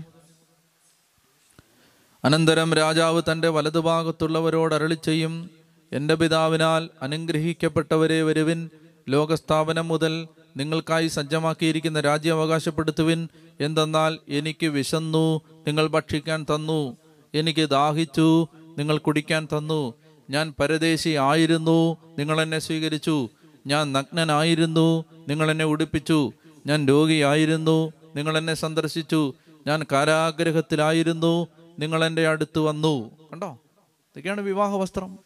[2.25, 5.49] അനന്തരം രാജാവ് തന്റെ വലതുഭാഗത്തുള്ളവരോട് അരളി ചെയ്യും
[5.91, 8.69] എന്റെ പിതാവിനാൽ അനുഗ്രഹിക്കപ്പെട്ടവരെ വരുവിൻ.
[9.09, 13.27] ലോകസ്ഥാപനം മുതൽ നിങ്ങൾക്കായി സജ്ജമാക്കിയിരിക്കുന്ന രാജ്യം അവകാശപ്പെടുത്തുവിൻ.
[13.59, 16.97] എന്തെന്നാൽ എനിക്ക് വിശന്നു നിങ്ങൾ ഭക്ഷിക്കാൻ തന്നു.
[17.33, 19.93] എനിക്ക് ദാഹിച്ചു നിങ്ങൾ കുടിക്കാൻ തന്നു.
[20.29, 23.29] ഞാൻ പരദേശി ആയിരുന്നു നിങ്ങൾ എന്നെ സ്വീകരിച്ചു.
[23.67, 25.05] ഞാൻ നഗ്നനായിരുന്നു.
[25.27, 26.31] നിങ്ങൾ എന്നെ ഉടുപ്പിച്ചു.
[26.65, 27.91] ഞാൻ രോഗിയായിരുന്നു.
[28.15, 29.33] നിങ്ങൾ എന്നെ സന്ദർശിച്ചു.
[29.67, 31.47] ഞാൻ കാരാഗ്രഹത്തിലായിരുന്നു.
[31.79, 33.11] നിങ്ങൾ എന്റെ അടുത്ത് വന്നു.
[33.33, 33.47] കണ്ടോ?
[33.47, 35.19] ഇതൊക്കെയാണ് വിവാഹ വസ്ത്രം.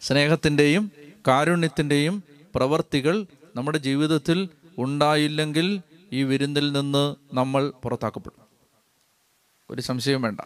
[0.00, 0.92] സ്നേഹത്തിന്റെയും
[1.28, 2.22] കാരുണ്യത്തിന്റെയും
[2.54, 5.80] പ്രവർത്തികൾ നമ്മുടെ ജീവിതത്തിൽ ഉണ്ടായില്ലെങ്കിൽ
[6.12, 8.42] ഈ വിരുന്നിൽ നിന്ന് നമ്മൾ പുറത്താക്കപ്പെടും.
[9.70, 10.40] ഒരു സംശയം വേണ്ട.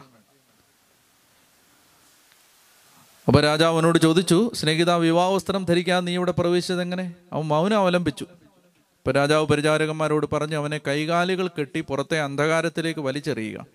[3.26, 7.14] അപ്പൊ രാജാവ് അവനോട് ചോദിച്ചു സ്നേഹിത വിവാഹവസ്ത്രം ധരിക്കാൻ നീ ഇവിടെ പ്രവേശിച്ചത് എങ്ങനെ?
[7.32, 8.24] അവൻ മൗനം അവലംബിച്ചു.
[8.24, 13.66] അപ്പോൾ രാജാവ് പരിചാരകന്മാരോട് പറഞ്ഞു അവനെ കൈകാലുകൾ കെട്ടി പുറത്തെ അന്ധകാരത്തിലേക്ക് വലിച്ചെറിയുക.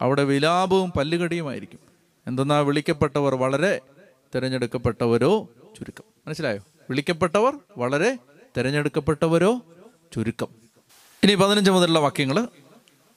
[0.00, 1.78] അവിടെ വിലാപവും പല്ലുകടിയുമായിരിക്കും.
[2.26, 3.80] എന്തെന്നാ വിളിക്കപ്പെട്ടവർ വളരെ
[4.34, 6.04] തിരഞ്ഞെടുക്കപ്പെട്ടവരോ ചുരുക്കം.
[6.26, 6.60] മനസ്സിലായോ?
[6.90, 8.18] വിളിക്കപ്പെട്ടവർ വളരെ
[8.56, 9.60] തിരഞ്ഞെടുക്കപ്പെട്ടവരോ
[10.14, 10.48] ചുരുക്കം.
[11.22, 12.48] ഇനി പതിനഞ്ച് മുതലുള്ള വാക്യങ്ങൾ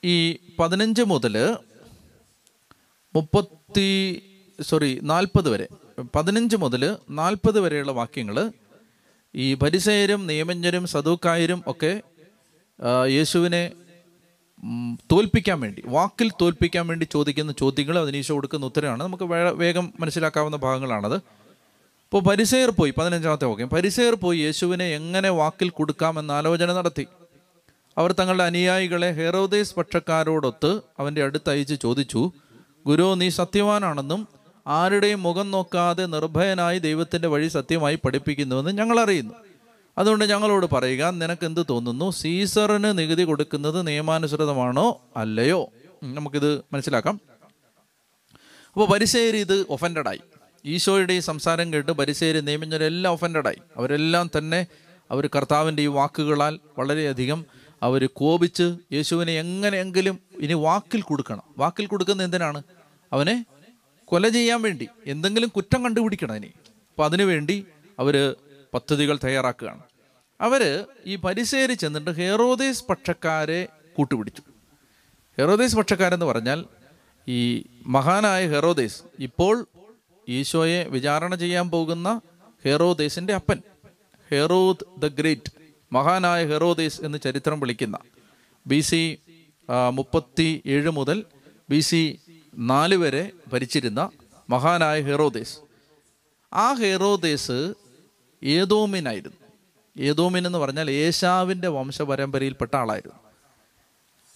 [0.04, 1.56] ഈ പതിനഞ്ച് മുതൽ
[3.14, 4.22] മുപ്പത്തി
[4.60, 5.66] സോറി നാൽപ്പത് വരെ.
[6.14, 8.50] പതിനഞ്ച് മുതൽ നാൽപ്പത് വരെയുള്ള വാക്യങ്ങൾ
[9.34, 12.02] ഈ പരിസയരും നിയമജ്ഞരും സദൂക്കായരും ഒക്കെ
[13.06, 13.72] യേശുവിനെ
[15.12, 19.02] തോൽപ്പിക്കാൻ വേണ്ടി വാക്കിൽ തോൽപ്പിക്കാൻ വേണ്ടി ചോദിക്കുന്ന ചോദ്യങ്ങൾ അതിന് ഈശോ കൊടുക്കുന്ന ഉത്തരമാണ്.
[19.02, 21.14] നമുക്ക് വേഗം മനസ്സിലാക്കാവുന്ന ഭാഗങ്ങളാണത്.
[21.14, 23.68] ഇപ്പോൾ പരിസയർ പോയി പതിനഞ്ചാമത്തെ വാക്യം.
[23.68, 27.06] പരിസയർ പോയി യേശുവിനെ എങ്ങനെ വാക്കിൽ കൊടുക്കാമെന്ന് ആലോചന നടത്തി.
[27.98, 32.32] അവർ തങ്ങളുടെ അനുയായികളെ ഹെറോദേസ് പക്ഷക്കാരോടൊത്ത് അവന്റെ അടുത്ത് അയച്ച് ചോദിച്ചു
[32.86, 34.35] ഗുരു നീ സത്യവാനാണെന്നും
[34.66, 39.34] ആരുടെയും മുഖം നോക്കാതെ നിർഭയനായി ദൈവത്തിന്റെ വഴി സത്യമായി പഠിപ്പിക്കുന്നുവെന്ന് ഞങ്ങൾ അറിയുന്നു
[39.98, 42.10] അതുകൊണ്ട് ഞങ്ങളോട് പറയുക നിനക്ക് എന്ത് തോന്നുന്നു?
[42.10, 45.70] സീസറിന് നികുതി കൊടുക്കുന്നത് നിയമാനുസൃതമാണോ അല്ലയോ?
[46.02, 47.20] നമുക്കിത് മനസ്സിലാക്കാം.
[48.72, 50.20] അപ്പോൾ പരിശേരി ഇത് ഒഫൻഡഡായി
[50.64, 54.66] ഈശോയുടെ ഈ സംസാരം കേട്ട് പരിശേരി നിയമിച്ചവരെല്ലാം ഒഫൻഡഡായി അവരെല്ലാം തന്നെ
[55.10, 57.44] അവർ കർത്താവിന്റെ ഈ വാക്കുകളാൽ വളരെയധികം
[57.82, 61.42] അവർ കോപിച്ച് യേശുവിനെ എങ്ങനെയെങ്കിലും ഇനി വാക്കിൽ കൊടുക്കണം.
[61.58, 62.62] വാക്കിൽ കൊടുക്കുന്നത് എന്തിനാണ്?
[63.12, 63.44] അവനെ
[64.10, 66.50] കൊല ചെയ്യാൻ വേണ്ടി എന്തെങ്കിലും കുറ്റം കണ്ടുപിടിക്കണം ഇനി.
[66.90, 67.66] അപ്പം അതിനുവേണ്ടി
[67.98, 68.36] അവർ
[68.74, 69.82] പദ്ധതികൾ തയ്യാറാക്കുകയാണ്.
[70.40, 74.42] അവർ ഈ പരിസേരി ചെന്നിട്ട് ഹെറോദേസ് പക്ഷക്കാരെ കൂട്ടുപിടിച്ചു.
[75.38, 76.64] ഹെറോദേസ് പക്ഷക്കാരെന്ന് പറഞ്ഞാൽ
[77.28, 79.66] ഈ മഹാനായ ഹെറോദേസ് ഇപ്പോൾ
[80.28, 82.20] ഈശോയെ വിചാരണ ചെയ്യാൻ പോകുന്ന
[82.64, 83.58] ഹെറോദേസിന്റെ അപ്പൻ
[84.30, 85.50] ഹെറോദ് ദ ഗ്രേറ്റ്
[85.92, 87.96] മഹാനായ ഹെറോദേസ് എന്ന് ചരിത്രം വിളിക്കുന്ന
[88.66, 89.18] ബി സി
[89.92, 91.24] മുപ്പത്തി ഏഴ് മുതൽ
[91.70, 92.00] ബി സി
[92.56, 94.10] നാല് വരെ ഭരിച്ചിരുന്ന
[94.50, 95.58] മഹാനായ ഹെറോദേസ്.
[96.52, 97.74] ആ ഹെറോദേസ്
[98.44, 99.36] ഏതോമിനായിരുന്നു
[99.98, 103.18] ഏതോമിൻ എന്ന് പറഞ്ഞാൽ ഏശാവിന്റെ വംശപരമ്പരയിൽപ്പെട്ട ആളായിരുന്നു.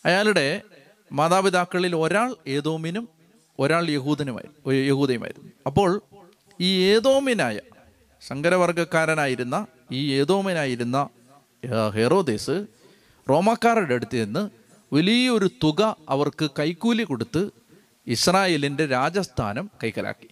[0.04, 0.62] അയാളുടെ
[1.12, 3.08] മാതാപിതാക്കളിൽ ഒരാൾ ഏതോമിനും
[3.58, 5.50] ഒരാൾ യഹൂദനുമായി യഹൂദയുമായിരുന്നു.
[5.66, 6.02] അപ്പോൾ
[6.60, 7.60] ഈ ഏതോമിനായ
[8.26, 11.08] ശങ്കരവർഗക്കാരനായിരുന്ന ഈ ഏതോമിനായിരുന്ന
[11.94, 12.66] ഹെറോദേസ്
[13.30, 14.50] റോമാക്കാരുടെ അടുത്ത് നിന്ന്
[14.94, 17.50] വലിയൊരു തുക അവർക്ക് കൈക്കൂലി കൊടുത്ത്
[18.06, 20.28] ഇസ്രായേലിന്റെ രാജസ്ഥാനം കൈക്കലാക്കി.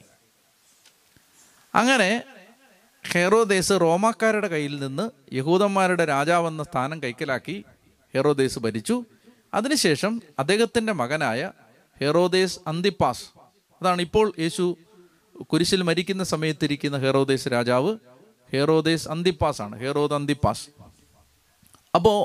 [1.75, 2.23] അങ്ങനെ
[3.13, 7.65] ഹെറോദേസ് റോമാക്കാരുടെ കയ്യിൽ നിന്ന് യഹൂദന്മാരുടെ രാജാവെന്ന സ്ഥാനം കൈക്കലാക്കി
[8.15, 9.05] ഹെറോദേസ് ഭരിച്ചു.
[9.55, 11.53] അതിനുശേഷം അദ്ദേഹത്തിന്റെ മകനായ
[12.01, 13.25] ഹെറോദേസ് അന്തിപ്പാസ്
[13.83, 14.77] അതാണ് ഇപ്പോൾ യേശു
[15.53, 17.99] കുരിശിൽ മരിക്കുന്ന സമയത്തിരിക്കുന്ന ഹെറോദേസ് രാജാവ്
[18.53, 20.71] ഹെറോദേസ് അന്തിപ്പാസ് ആണ് ഹെറോദ് അന്തിപ്പാസ്.
[21.95, 22.19] അപ്പോൾ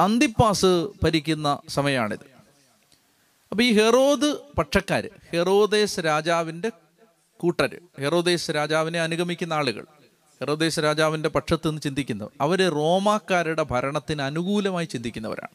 [0.00, 2.33] അന്തിപ്പാസ് ഭരിക്കുന്ന സമയമാണിത്
[3.54, 6.70] അപ്പോൾ ഈ ഹെറോദ് പക്ഷക്കാർ ഹെറോദേശ് രാജാവിന്റെ
[7.36, 9.82] കൂട്ടർ ഹെറോദേശ് രാജാവിനെ അനുഗമിക്കുന്ന ആളുകൾ
[10.40, 15.48] ഹെറോദേശ് രാജാവിന്റെ പക്ഷത്ത് നിന്ന് ചിന്തിക്കുന്നവർ അവർ റോമാക്കാരുടെ ഭരണത്തിന് അനുകൂലമായി ചിന്തിക്കുന്നവരാണ്.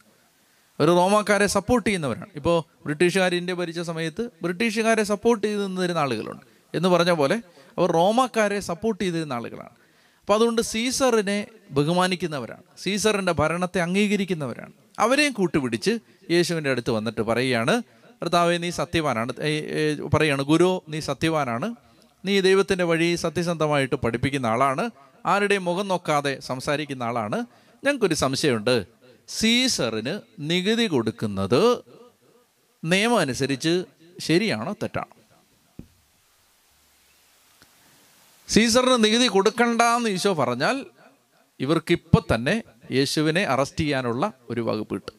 [0.80, 2.26] അവർ റോമാക്കാരെ സപ്പോർട്ട് ചെയ്യുന്നവരാണ്.
[2.36, 6.46] ഇപ്പോൾ ബ്രിട്ടീഷുകാർ ഇന്ത്യ ഭരിച്ച സമയത്ത് ബ്രിട്ടീഷുകാരെ സപ്പോർട്ട് ചെയ്ത് ആളുകളുണ്ട്.
[6.74, 7.42] എന്ന് പറഞ്ഞ പോലെ
[7.78, 9.70] അവർ റോമാക്കാരെ സപ്പോർട്ട് ചെയ്തിരുന്ന ആളുകളാണ്.
[10.20, 12.64] അപ്പോൾ അതുകൊണ്ട് സീസറിനെ ബഹുമാനിക്കുന്നവരാണ്.
[12.78, 14.74] സീസറിന്റെ ഭരണത്തെ അംഗീകരിക്കുന്നവരാണ്.
[15.00, 16.00] അവരെയും കൂട്ടുപിടിച്ച്
[16.32, 17.82] യേശുവിന്റെ അടുത്ത് വന്നിട്ട് പറയുകയാണ്
[18.22, 19.34] കർത്താവെ നീ സത്യവാനാണ്.
[20.14, 21.76] പറയാണ് ഗുരു നീ സത്യവാനാണ്.
[22.26, 24.90] നീ ദൈവത്തിന്റെ വഴി സത്യസന്ധമായിട്ട് പഠിപ്പിക്കുന്ന ആളാണ്.
[25.26, 27.46] ആരുടെയും മുഖം നോക്കാതെ സംസാരിക്കുന്ന ആളാണ്.
[27.84, 28.86] ഞങ്ങൾക്കൊരു സംശയമുണ്ട്.
[29.28, 31.84] സീസറിന് നികുതി കൊടുക്കുന്നത്
[32.84, 33.84] നിയമം അനുസരിച്ച്
[34.20, 35.16] ശരിയാണോ തെറ്റാണോ?
[38.48, 40.86] സീസറിന് നികുതി കൊടുക്കണ്ട എന്ന് ഈശോ പറഞ്ഞാൽ
[41.60, 45.19] ഇവർക്കിപ്പോൾ തന്നെ യേശുവിനെ അറസ്റ്റ് ചെയ്യാനുള്ള ഒരു വകുപ്പ് കിട്ടും.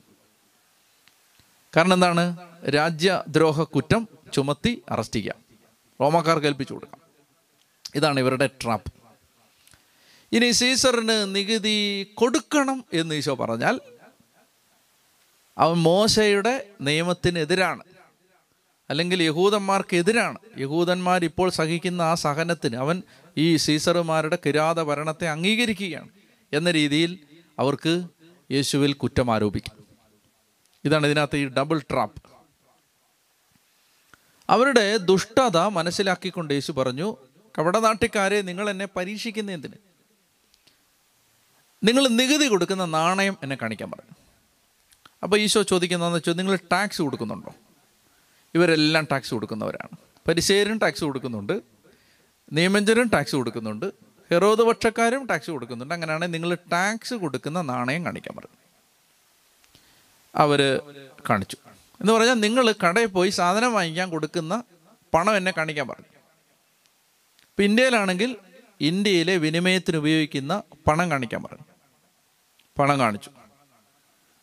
[1.77, 2.37] കാരണം എന്താണ്?
[2.69, 5.37] രാജ്യദ്രോഹ കുറ്റം ചുമത്തി അറസ്റ്റ് ചെയ്യാം
[6.01, 7.01] റോമാക്കാർ കൽപ്പിച്ചു കൊടുക്കാം.
[7.95, 8.93] ഇതാണ് ഇവരുടെ ട്രാപ്പ്
[10.33, 13.81] ഇനി സീസറിന് നികുതി കൊടുക്കണം എന്ന് ഈശോ പറഞ്ഞാൽ
[15.59, 17.83] അവൻ മോശയുടെ നിയമത്തിനെതിരാണ്.
[18.91, 20.39] അല്ലെങ്കിൽ യഹൂദന്മാർക്കെതിരാണ്.
[20.59, 23.03] യഹൂദന്മാർ ഇപ്പോൾ സഹിക്കുന്ന ആ സഹനത്തിന് അവൻ
[23.37, 26.09] ഈ സീസറുമാരുടെ കിരാത ഭരണത്തെ അംഗീകരിക്കുകയാണ്.
[26.53, 27.19] എന്ന രീതിയിൽ
[27.59, 28.03] അവർക്ക്
[28.51, 29.80] യേശുവിൽ കുറ്റം ആരോപിക്കും.
[30.85, 32.23] ഇതാണ് ഇതിനകത്ത് ഈ ഡബിൾ ട്രാപ്പ്
[34.51, 37.17] അവരുടെ ദുഷ്ടത മനസ്സിലാക്കിക്കൊണ്ട് യേശു പറഞ്ഞു
[37.59, 39.75] കവടനാട്ടിക്കാരെ നിങ്ങൾ എന്നെ പരീക്ഷിക്കുന്ന എന്തിന്?
[41.85, 44.15] നിങ്ങൾ നികുതി കൊടുക്കുന്ന നാണയം എന്നെ കാണിക്കാൻ പറഞ്ഞു.
[45.23, 47.55] അപ്പോൾ ഈശോ ചോദിക്കുന്നതെന്ന് വെച്ചാൽ നിങ്ങൾ ടാക്സ് കൊടുക്കുന്നുണ്ടോ?
[48.55, 49.97] ഇവരെല്ലാം ടാക്സ് കൊടുക്കുന്നവരാണ്.
[50.29, 51.61] പരിശേരും ടാക്സ് കൊടുക്കുന്നുണ്ട്
[52.53, 53.87] നിയമഞ്ചരും ടാക്സ് കൊടുക്കുന്നുണ്ട്
[54.31, 55.95] ഹെറോദ് പക്ഷക്കാരും ടാക്സ് കൊടുക്കുന്നുണ്ട്.
[55.95, 58.60] അങ്ങനെയാണെങ്കിൽ നിങ്ങൾ ടാക്സ് കൊടുക്കുന്ന നാണയം കാണിക്കാൻ പറഞ്ഞു.
[60.35, 60.81] അവർ
[61.31, 61.57] കാണിച്ചു.
[62.01, 64.63] എന്ന് പറഞ്ഞാൽ നിങ്ങൾ കടയിൽ പോയി സാധനം വാങ്ങിക്കാൻ കൊടുക്കുന്ന
[65.15, 66.07] പണം എന്നെ കാണിക്കാൻ പറഞ്ഞു.
[67.51, 68.37] ഇപ്പം ഇന്ത്യയിലാണെങ്കിൽ
[68.81, 71.65] ഇന്ത്യയിലെ വിനിമയത്തിന് ഉപയോഗിക്കുന്ന പണം കാണിക്കാൻ പറഞ്ഞു.
[72.79, 73.31] പണം കാണിച്ചു.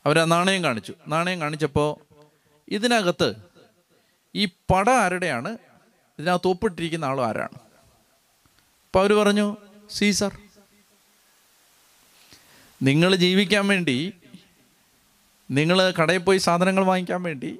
[0.05, 0.93] അവർ നാണയം കാണിച്ചു.
[1.07, 2.15] നാണയം കാണിച്ചപ്പോൾ
[2.67, 3.33] ഇതിനകത്ത്
[4.35, 5.57] ഈ പട ആരുടെയാണ്?
[6.19, 7.55] ഇതിനകത്ത് ഒപ്പിട്ടിരിക്കുന്ന ആളും ആരാണ്?
[8.85, 9.57] അപ്പോൾ അവർ പറഞ്ഞു
[9.91, 10.37] സീസർ
[12.83, 14.13] നിങ്ങൾ ജീവിക്കാൻ വേണ്ടി
[15.51, 17.59] നിങ്ങൾ കടയിൽ പോയി സാധനങ്ങൾ വാങ്ങിക്കാൻ വേണ്ടി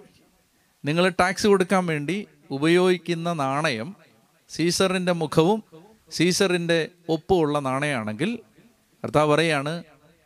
[0.85, 3.95] നിങ്ങൾ ടാക്സ് കൊടുക്കാൻ വേണ്ടി ഉപയോഗിക്കുന്ന നാണയം
[4.49, 5.63] സീസറിന്റെ മുഖവും
[6.11, 8.39] സീസറിന്റെ ഒപ്പുമുള്ള നാണയമാണെങ്കിൽ
[9.03, 9.83] കർത്താവ് പറയാണ്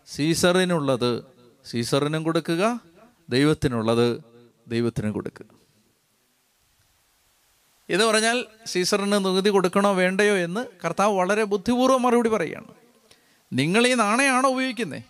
[0.08, 1.26] സീസറിനുള്ളത്
[1.65, 2.80] സീസറിനും കൊടുക്കുക
[3.30, 4.24] ദൈവത്തിനുള്ളത്
[4.67, 5.45] ദൈവത്തിനും കൊടുക്കുക.
[7.89, 12.67] എന്ന് പറഞ്ഞാൽ സീസറിന് നികുതി കൊടുക്കണോ വേണ്ടയോ എന്ന് കർത്താവ് വളരെ ബുദ്ധിപൂർവം മറുപടി പറയുകയാണ്.
[13.54, 15.04] നിങ്ങൾ ഈ നാണയമാണോ ഉപയോഗിക്കുന്നത്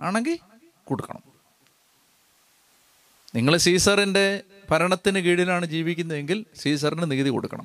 [0.00, 0.38] ആണെങ്കിൽ
[0.84, 1.33] കൊടുക്കണം.
[3.34, 7.64] നിങ്ങൾ സീസറിന്റെ ഭരണത്തിന് കീഴിലാണ് ജീവിക്കുന്നതെങ്കിൽ സീസറിന് നികുതി കൊടുക്കണം.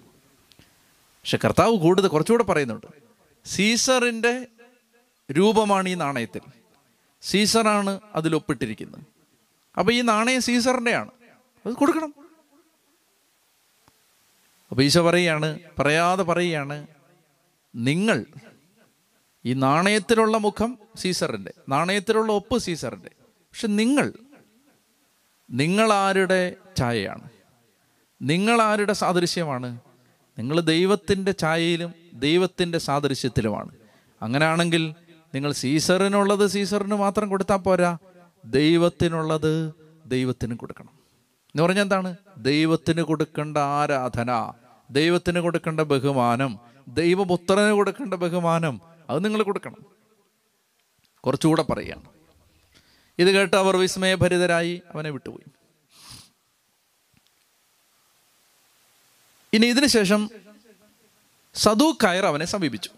[0.95, 2.85] പക്ഷെ കർത്താവ് കൂടുതൽ കുറച്ചുകൂടെ പറയുന്നുണ്ട്.
[3.45, 4.47] സീസറിന്റെ
[5.31, 6.41] രൂപമാണ് ഈ നാണയത്തിൽ.
[7.21, 9.03] സീസറാണ് അതിൽ ഒപ്പിട്ടിരിക്കുന്നത്.
[9.77, 11.11] അപ്പോൾ ഈ നാണയം സീസറിന്റെയാണ്
[11.65, 12.13] അത് കൊടുക്കണം.
[14.71, 16.87] അപ്പോൾ ഈശോ പറയുകയാണ് പറയാതെ പറയുകയാണ്
[17.75, 18.25] നിങ്ങൾ
[19.45, 24.13] ഈ നാണയത്തിലുള്ള മുഖം സീസറിന്റെ നാണയത്തിലുള്ള ഒപ്പ് സീസറിന്റെ പക്ഷെ നിങ്ങൾ
[25.51, 27.29] നിങ്ങൾ ആരുടെ ഛായയാണ്.
[28.21, 29.79] നിങ്ങളാരുടെ സാദൃശ്യമാണ്.
[30.37, 33.69] നിങ്ങൾ ദൈവത്തിന്റെ ഛായയിലും ദൈവത്തിന്റെ സാദൃശ്യത്തിലുമാണ്.
[34.21, 34.93] അങ്ങനെയാണെങ്കിൽ
[35.33, 37.97] നിങ്ങൾ സീസറിനുള്ളത് സീസറിന് മാത്രം കൊടുത്താൽ പോരാ.
[38.45, 39.73] ദൈവത്തിനുള്ളത്
[40.05, 40.89] ദൈവത്തിന് കൊടുക്കണം.
[40.89, 42.15] എന്ന് പറഞ്ഞാൽ എന്താണ്?
[42.37, 44.51] ദൈവത്തിന് കൊടുക്കേണ്ട ആരാധന
[44.91, 49.77] ദൈവത്തിന് കൊടുക്കേണ്ട ബഹുമാനം ദൈവപുത്രന് കൊടുക്കേണ്ട ബഹുമാനം അത് നിങ്ങൾ കൊടുക്കണം.
[51.19, 52.18] കുറച്ചുകൂടെ പറയുകയാണ്.
[53.19, 55.51] ഇത് കേട്ട് അവർ വിസ്മയഭരിതരായി അവനെ വിട്ടുപോയി.
[59.53, 60.29] ഇനി ഇതിനുശേഷം
[61.55, 62.89] സദൂക്കായർ അവനെ സമീപിച്ചു.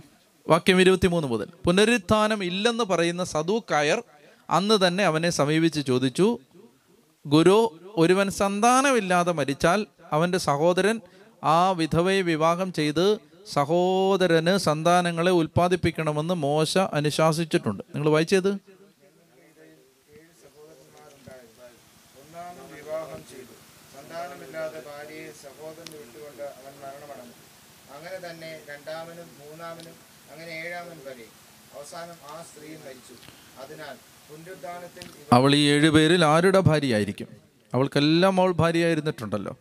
[0.49, 1.47] വാക്യം ഇരുപത്തിമൂന്ന് മുതൽ.
[1.65, 4.03] പുനരുത്ഥാനം ഇല്ലെന്ന് പറയുന്ന സദൂക്കായർ
[4.49, 6.39] അന്ന് തന്നെ അവനെ സമീപിച്ച് ചോദിച്ചു
[7.27, 11.01] ഗുരു ഒരുവൻ സന്താനമില്ലാതെ മരിച്ചാൽ അവന്റെ സഹോദരൻ
[11.43, 13.17] ആ വിധവയെ വിവാഹം ചെയ്ത്
[13.53, 17.84] സഹോദരന് സന്താനങ്ങളെ ഉൽപ്പാദിപ്പിക്കണമെന്ന് മോശ അനുശാസിച്ചിട്ടുണ്ട്.
[17.95, 18.80] നിങ്ങൾ വായിച്ചത്?
[22.31, 23.55] ഒന്നാമൻ വിവാഹം ചെയ്തു.
[23.95, 27.33] സന്താനമില്ലാതെ ഭാര്യയെ സഹോദരന് വിട്ടുകൊണ്ട് അവൻ മരണമടഞ്ഞു.
[27.95, 29.93] അങ്ങനെ തന്നെ രണ്ടാമനും മൂന്നാമനും
[30.31, 31.25] അങ്ങനെ ഏഴാമൻ വരെ
[31.77, 33.13] അവസാനം ആ സ്ത്രീ മരിച്ചു.
[33.61, 33.95] അതിനാൽ
[34.29, 37.27] പുനരുദ്ധാനത്തിൽ അവൾ ഈ ഏഴുപേരിൽ ആരുടെ ഭാര്യയായിരിക്കും?
[37.73, 39.57] അവൾക്കെല്ലാം അവൾ ഭാര്യയായിരുന്നിട്ടുണ്ടല്ലോ.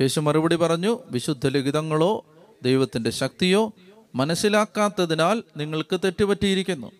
[0.00, 2.24] യേശു മറുപടി പറഞ്ഞു വിശുദ്ധ ലിഖിതങ്ങളോ
[2.62, 3.72] ദൈവത്തിന്റെ ശക്തിയോ
[4.14, 6.92] മനസ്സിലാക്കാത്തതിനാൽ നിങ്ങൾക്ക് തെറ്റുപറ്റിയിരിക്കുന്നു.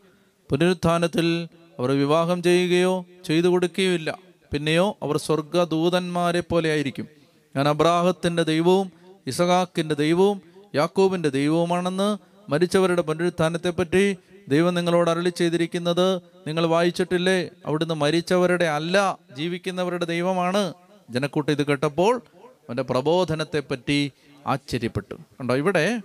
[0.51, 4.34] പുനരുത്ഥാനത്തിൽ അവർ വിവാഹം ചെയ്യുകയോ ചെയ്തു കൊടുക്കുകയുമില്ല.
[4.55, 7.09] പിന്നെയോ അവർ സ്വർഗദൂതന്മാരെ പോലെ ആയിരിക്കും.
[7.57, 8.93] ഞാൻ അബ്രാഹത്തിന്റെ ദൈവവും
[9.27, 10.43] ഇസഹാക്കിന്റെ ദൈവവും
[10.75, 12.19] യാക്കോബിന്റെ ദൈവവുമാണെന്ന്
[12.53, 14.17] മരിച്ചവരുടെ പുനരുത്ഥാനത്തെപ്പറ്റി
[14.49, 17.51] ദൈവം നിങ്ങളോട് അരളി ചെയ്തിരിക്കുന്നത് നിങ്ങൾ വായിച്ചിട്ടില്ലേ?
[17.67, 20.75] അവിടുന്ന് മരിച്ചവരുടെ അല്ല ജീവിക്കുന്നവരുടെ ദൈവമാണ്.
[21.11, 24.13] ജനക്കൂട്ടം ഇത് കേട്ടപ്പോൾ അവന്റെ പ്രബോധനത്തെപ്പറ്റി
[24.47, 25.15] ആശ്ചര്യപ്പെട്ടു.
[25.15, 26.01] കണ്ടോ ഇവിടെ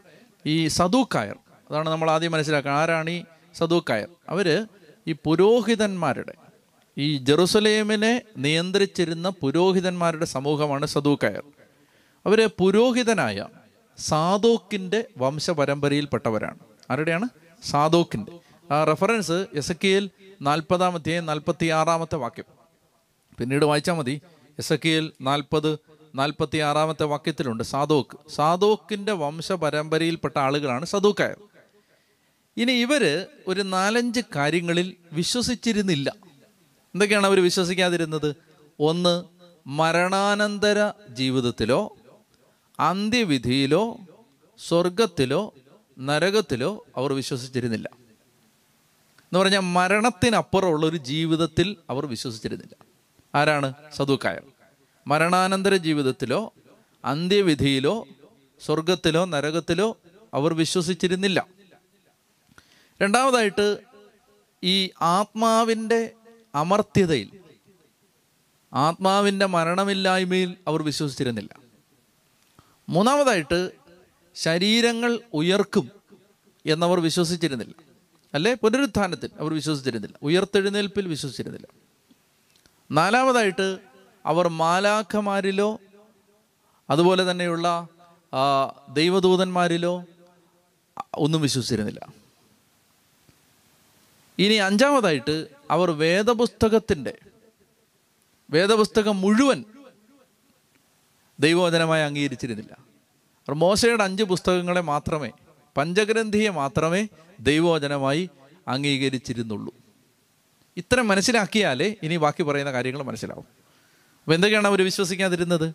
[0.46, 1.36] ഈ സദൂക്കായർ
[1.72, 3.24] അതാണ് നമ്മൾ ആദ്യം മനസ്സിലാക്കുക ആരാണ് ഈ
[3.56, 4.08] സദൂക്കായർ?
[4.30, 4.68] അവർ
[5.08, 6.49] ഈ പുരോഹിതന്മാരുടെ
[7.00, 11.44] ഈ ജെറുസലേമിനെ നിയന്ത്രിച്ചിരുന്ന പുരോഹിതന്മാരുടെ സമൂഹമാണ് സദൂക്കായർ.
[12.26, 13.48] അവർ പുരോഹിതനായ
[13.98, 16.60] സാദോക്കിന്റെ വംശപരമ്പരയിൽപ്പെട്ടവരാണ്.
[16.92, 17.30] ആരുടെയാണ്?
[17.64, 18.40] സാദോക്കിന്റെ
[18.74, 20.10] ആ റെഫറൻസ് എസക്കിയൽ
[20.42, 22.46] നാൽപ്പതാം അധ്യായം നാൽപ്പത്തി ആറാമത്തെ വാക്യം.
[23.38, 24.22] പിന്നീട് വായിച്ചാൽ മതി.
[24.60, 25.80] എസ് കെയിൽ നാൽപ്പത്
[26.16, 28.30] നാൽപ്പത്തി ആറാമത്തെ വാക്യത്തിലുണ്ട് സാദോക്ക്.
[28.30, 31.38] സാദോക്കിന്റെ വംശപരമ്പരയിൽപ്പെട്ട ആളുകളാണ് സദൂക്കായർ.
[32.58, 36.29] ഇനി ഇവർ ഒരു നാലഞ്ച് കാര്യങ്ങളിൽ വിശ്വസിച്ചിരുന്നില്ല.
[36.95, 38.36] എന്തൊക്കെയാണ് അവർ വിശ്വസിക്കാതിരുന്നത്?
[38.80, 39.23] ഒന്ന്
[39.67, 41.97] മരണാനന്തര ജീവിതത്തിലോ
[42.80, 43.97] അന്ത്യവിധിയിലോ
[44.67, 45.54] സ്വർഗത്തിലോ
[45.99, 47.89] നരകത്തിലോ അവർ വിശ്വസിച്ചിരുന്നില്ല.
[49.19, 52.75] എന്ന് പറഞ്ഞാൽ മരണത്തിനപ്പുറമുള്ള ഒരു ജീവിതത്തിൽ അവർ വിശ്വസിച്ചിരുന്നില്ല.
[53.36, 53.73] ആരാണ്?
[53.95, 54.43] സദുക്കായർ.
[55.08, 56.54] മരണാനന്തര ജീവിതത്തിലോ
[57.06, 58.08] അന്ത്യവിധിയിലോ
[58.65, 59.97] സ്വർഗത്തിലോ നരകത്തിലോ
[60.34, 61.47] അവർ വിശ്വസിച്ചിരുന്നില്ല.
[63.02, 63.78] രണ്ടാമതായിട്ട്
[64.63, 66.13] ഈ ആത്മാവിന്റെ
[66.56, 67.30] അമർത്യതയിൽ.
[68.74, 71.60] ആത്മാവിന്റെ മരണമില്ലായ്മയിൽ അവർ വിശ്വസിച്ചിരുന്നില്ല.
[72.90, 73.72] മൂന്നാമതായിട്ട്
[74.36, 75.92] ശരീരങ്ങൾ ഉയർക്കും
[76.66, 77.74] എന്നവർ വിശ്വസിച്ചിരുന്നില്ല.
[78.34, 78.54] അല്ലേ?
[78.54, 80.18] പുനരുത്ഥാനത്തിൽ അവർ വിശ്വസിച്ചിരുന്നില്ല.
[80.24, 81.68] ഉയർത്തെഴുന്നേൽപ്പിൽ വിശ്വസിച്ചിരുന്നില്ല.
[82.92, 83.80] നാലാമതായിട്ട്
[84.26, 85.80] അവർ മാലാഖമാരിലോ
[86.90, 87.88] അതുപോലെ തന്നെയുള്ള
[88.94, 90.06] ദൈവദൂതന്മാരിലോ
[91.18, 92.29] ഒന്നും വിശ്വസിച്ചിരുന്നില്ല.
[94.39, 97.17] ഇനി അഞ്ചാമതായിട്ട് അവർ വേദപുസ്തകത്തിന്റെ
[98.49, 99.63] വേദപുസ്തകം മുഴുവൻ
[101.39, 102.73] ദൈവവചനമായി അംഗീകരിച്ചിരുന്നില്ല.
[102.73, 105.32] അവർ മോശയുടെ അഞ്ച് പുസ്തകങ്ങളെ മാത്രമേ
[105.78, 107.08] പഞ്ചഗ്രന്ഥിയെ മാത്രമേ
[107.39, 108.30] ദൈവവചനമായി
[108.67, 109.73] അംഗീകരിച്ചിരുന്നുള്ളൂ.
[110.78, 113.45] ഇത്രയും മനസ്സിലാക്കിയാലേ ഇനി ബാക്കി പറയുന്ന കാര്യങ്ങൾ മനസ്സിലാവും.
[114.23, 115.73] അപ്പോൾ എന്തൊക്കെയാണ് അവർ വിശ്വസിക്കാതിരുന്നത്?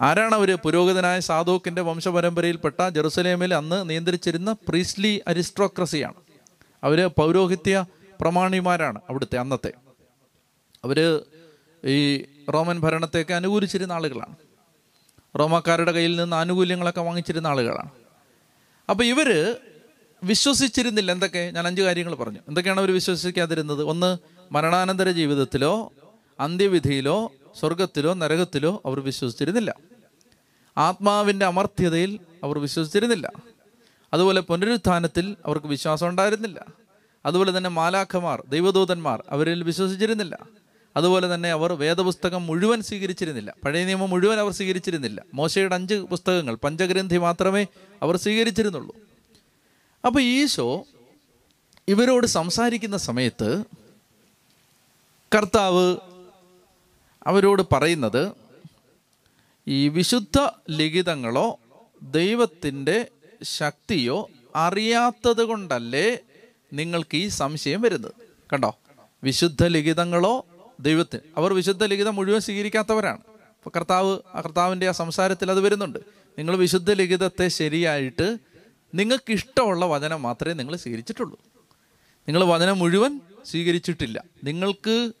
[0.00, 0.54] ആരാണ് അവർ?
[0.54, 6.29] പുരോഹിതനായ സാധോക്കിന്റെ വംശപരമ്പരയിൽപ്പെട്ട ജെറുസലേമിൽ അന്ന് നിയന്ത്രിച്ചിരുന്ന പ്രീസ്ലി അരിസ്ട്രോക്രസിയാണ്
[6.84, 7.84] അവർ പൗരോഹിത്യ
[8.20, 9.72] പ്രമാണിമാരാണ് അവിടുത്തെ അന്നത്തെ.
[10.84, 11.24] അവർ
[11.84, 14.36] ഈ റോമൻ ഭരണത്തെയൊക്കെ അനുകൂലിച്ചിരുന്ന ആളുകളാണ്.
[15.38, 17.90] റോമാക്കാരുടെ കയ്യിൽ നിന്ന് ആനുകൂല്യങ്ങളൊക്കെ വാങ്ങിച്ചിരുന്ന ആളുകളാണ്.
[18.90, 19.56] അപ്പോൾ ഇവർ
[20.24, 21.50] വിശ്വസിച്ചിരുന്നില്ല എന്തൊക്കെ?
[21.54, 22.38] ഞാൻ അഞ്ച് കാര്യങ്ങൾ പറഞ്ഞു.
[22.48, 23.82] എന്തൊക്കെയാണ് അവർ വിശ്വസിക്കാതിരുന്നത്?
[23.82, 24.18] ഒന്ന്
[24.52, 25.92] മരണാനന്തര ജീവിതത്തിലോ
[26.40, 29.74] അന്ത്യവിധിയിലോ സ്വർഗത്തിലോ നരകത്തിലോ അവർ വിശ്വസിച്ചിരുന്നില്ല.
[30.78, 33.32] ആത്മാവിന്റെ അമർത്യതയിൽ അവർ വിശ്വസിച്ചിരുന്നില്ല.
[34.14, 36.64] അതുപോലെ പുനരുത്ഥാനത്തിൽ അവർക്ക് വിശ്വാസം ഉണ്ടായിരുന്നില്ല.
[37.26, 40.38] അതുപോലെ തന്നെ മാലാഖമാർ ദൈവദൂതന്മാർ അവരിൽ വിശ്വസിച്ചിരുന്നില്ല.
[40.96, 43.54] അതുപോലെ തന്നെ അവർ വേദപുസ്തകം മുഴുവൻ സ്വീകരിച്ചിരുന്നില്ല.
[43.64, 45.22] പഴയ നിയമം മുഴുവൻ അവർ സ്വീകരിച്ചിരുന്നില്ല.
[45.34, 47.66] മോശയുടെ അഞ്ച് പുസ്തകങ്ങൾ പഞ്ചഗ്രന്ഥി മാത്രമേ
[48.02, 48.96] അവർ സ്വീകരിച്ചിരുന്നുള്ളൂ.
[50.06, 50.84] അപ്പോൾ ഈശോ
[51.88, 53.64] ഇവരോട് സംസാരിക്കുന്ന സമയത്ത്
[55.34, 55.96] കർത്താവ്
[57.26, 58.32] അവരോട് പറയുന്നത്
[59.68, 61.58] ഈ വിശുദ്ധ ലിഖിതങ്ങളോ
[62.02, 63.08] ദൈവത്തിന്റെ
[63.42, 66.18] ശക്തിയോ അറിയാത്തത് കൊണ്ടല്ലേ
[66.72, 68.12] നിങ്ങൾക്ക് ഈ സംശയം വരുന്നത്.
[68.52, 68.78] കണ്ടോ?
[69.24, 70.46] വിശുദ്ധ ലിഖിതങ്ങളോ
[70.80, 73.18] ദൈവത്തിന് അവർ വിശുദ്ധ ലിഖിതം മുഴുവൻ സ്വീകരിക്കാത്തവരാണ്.
[73.76, 75.98] കർത്താവ് കർത്താവിന്റെ ആ സംസാരത്തിൽ അത് വരുന്നുണ്ട്.
[76.38, 78.38] നിങ്ങൾ വിശുദ്ധ ലിഖിതത്തെ ശരിയായിട്ട്
[78.94, 81.40] നിങ്ങൾക്ക് ഇഷ്ടമുള്ള വചനം മാത്രമേ നിങ്ങൾ സ്വീകരിച്ചിട്ടുള്ളൂ.
[82.28, 84.24] നിങ്ങൾ വചനം മുഴുവൻ സ്വീകരിച്ചിട്ടില്ല.
[84.44, 85.12] നിങ്ങൾക്ക്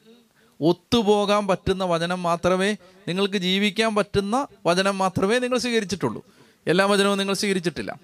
[0.60, 2.76] ഒത്തുപോകാൻ പറ്റുന്ന വചനം മാത്രമേ
[3.08, 6.24] നിങ്ങൾക്ക് ജീവിക്കാൻ പറ്റുന്ന വചനം മാത്രമേ നിങ്ങൾ സ്വീകരിച്ചിട്ടുള്ളൂ.
[6.66, 7.98] എല്ലാ വചനവും നിങ്ങൾ സ്വീകരിച്ചിട്ടില്ല.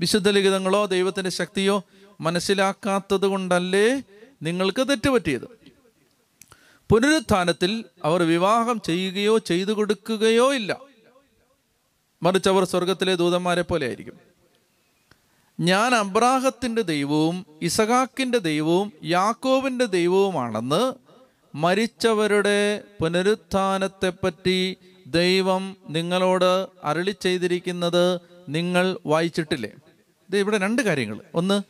[0.00, 1.84] വിശുദ്ധ ലിഖിതങ്ങളോ ദൈവത്തിന്റെ ശക്തിയോ
[2.20, 4.02] മനസ്സിലാക്കാത്തത് കൊണ്ടല്ലേ
[4.42, 5.48] നിങ്ങൾക്ക് തെറ്റുപറ്റിയത്.
[6.90, 10.80] പുനരുത്ഥാനത്തിൽ അവർ വിവാഹം ചെയ്യുകയോ ചെയ്തു കൊടുക്കുകയോ ഇല്ല.
[12.22, 14.32] മറിച്ച് അവർ സ്വർഗത്തിലെ ദൂതന്മാരെ പോലെ ആയിരിക്കും.
[15.60, 20.92] ഞാൻ അബ്രാഹത്തിന്റെ ദൈവവും ഇസഹാക്കിന്റെ ദൈവവും യാക്കോവിന്റെ ദൈവവുമാണെന്ന്
[21.54, 29.70] മരിച്ചവരുടെ പുനരുത്ഥാനത്തെപ്പറ്റി ദൈവം നിങ്ങളോട് അരളി ചെയ്തിരിക്കുന്നത് നിങ്ങൾ വായിച്ചിട്ടില്ലേ?
[30.28, 31.20] ഇത് ഇവിടെ രണ്ട് കാര്യങ്ങൾ.
[31.34, 31.62] ഒന്ന്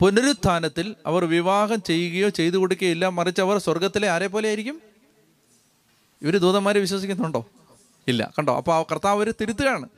[0.00, 4.80] പുനരുത്ഥാനത്തിൽ അവർ വിവാഹം ചെയ്യുകയോ ചെയ്തു കൊടുക്കുകയില്ല മറിച്ച് അവർ സ്വർഗത്തിലെ ആരെ പോലെ ആയിരിക്കും?
[6.22, 7.46] ഇവർ ദൂതന്മാരെ വിശ്വസിക്കുന്നുണ്ടോ?
[8.08, 8.32] ഇല്ല.
[8.38, 8.56] കണ്ടോ?
[8.56, 9.88] അപ്പോൾ കർത്താവ് അവർ തിരുത്തുകയാണ്.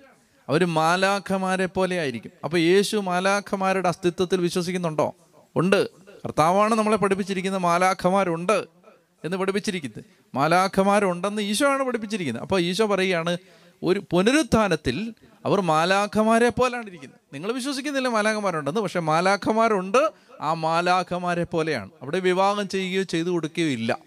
[0.48, 2.30] അവർ മാലാഖമാരെ പോലെ ആയിരിക്കും.
[2.44, 5.14] അപ്പോൾ യേശു മാലാഖമാരുടെ അസ്തിത്വത്തിൽ വിശ്വസിക്കുന്നുണ്ടോ?
[5.56, 5.88] ഉണ്ട്.
[6.24, 8.77] കർത്താവാണ് നമ്മളെ പഠിപ്പിച്ചിരിക്കുന്ന മാലാഖമാരുണ്ട്.
[9.24, 10.04] എന്ന് പഠിപ്പിച്ചിരിക്കുന്നത്.
[10.34, 12.42] മാലാഖമാരുണ്ടെന്ന് ഈശോ ആണ് പഠിപ്പിച്ചിരിക്കുന്നത്.
[12.42, 13.36] അപ്പോൾ ഈശോ പറയുകയാണ്
[13.82, 17.20] ഒരു പുനരുത്ഥാനത്തിൽ അവർ മാലാഖമാരെ പോലാണ് ഇരിക്കുന്നത്.
[17.34, 21.90] നിങ്ങൾ വിശ്വസിക്കുന്നില്ല മാലാഖമാരുണ്ടെന്ന് പക്ഷെ മാലാഖമാരുണ്ട് ആ മാലാഖമാരെ പോലെയാണ്.
[22.02, 23.98] അവിടെ വിവാഹം ചെയ്യുകയോ ചെയ്തു കൊടുക്കുകയോ ഇല്ല.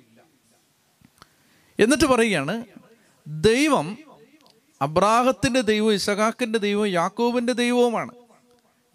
[1.80, 2.66] എന്നിട്ട് പറയുകയാണ്
[3.28, 3.98] ദൈവം
[4.82, 8.12] അബ്രാഹത്തിന്റെ ദൈവവും ഇസഹാക്കിന്റെ ദൈവവും യാക്കോബിന്റെ ദൈവവുമാണ്.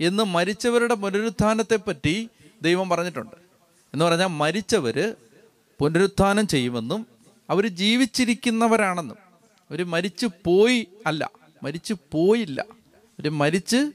[0.00, 2.29] എന്ന് മരിച്ചവരുടെ പുനരുത്ഥാനത്തെപ്പറ്റി
[2.62, 3.37] ദൈവം പറഞ്ഞിട്ടുണ്ട്.
[3.94, 5.14] എന്ന് പറഞ്ഞാൽ മരിച്ചവർ
[5.81, 7.07] പുനരുത്ഥാനം ചെയ്യുമെന്നും
[7.51, 9.17] അവർ ജീവിച്ചിരിക്കുന്നവരാണെന്നും.
[9.71, 11.31] അവർ മരിച്ചു പോയി അല്ല
[11.62, 12.61] മരിച്ചു പോയില്ല.
[13.19, 13.93] അവർ മരിച്ച്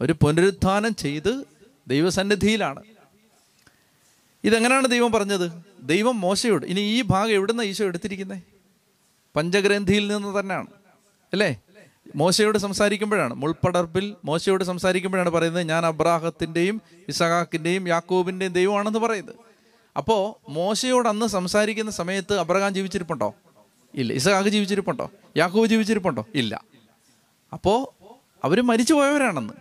[0.00, 1.44] ഒരു പുനരുത്ഥാനം ചെയ്ത്
[1.88, 2.82] ദൈവസന്നിധിയിലാണ്.
[4.44, 5.50] ഇതെങ്ങനെയാണ് ദൈവം പറഞ്ഞത്?
[5.82, 8.38] ദൈവം മോശയോട് ഇനി ഈ ഭാഗം എവിടുന്ന ഈശോ എടുത്തിരിക്കുന്നത്
[9.36, 10.66] പഞ്ചഗ്രന്ഥിയിൽ നിന്ന് തന്നെയാണ്
[11.32, 11.60] അല്ലേ?
[12.16, 19.34] മോശയോട് സംസാരിക്കുമ്പോഴാണ് മുൾപ്പടർപ്പിൽ മോശയോട് സംസാരിക്കുമ്പോഴാണ് പറയുന്നത് ഞാൻ അബ്രാഹത്തിന്റെയും ഇസഹാക്കിന്റെയും യാക്കോബിന്റെയും ദൈവമാണെന്ന് പറയുന്നത്.
[19.96, 23.34] അപ്പോൾ മോശയോട് അന്ന് സംസാരിക്കുന്ന സമയത്ത് അബ്രഹാം ജീവിച്ചിരിപ്പുണ്ടോ?
[23.94, 24.12] ഇല്ല.
[24.12, 25.10] ഇസഹാക്ക് ജീവിച്ചിരിപ്പുണ്ടോ?
[25.36, 26.26] യാക്കോബ് ജീവിച്ചിരിപ്പുണ്ടോ?
[26.34, 26.64] ഇല്ല.
[27.52, 28.04] അപ്പോൾ
[28.44, 29.54] അവർ മരിച്ചു പോയവരാണെന്ന്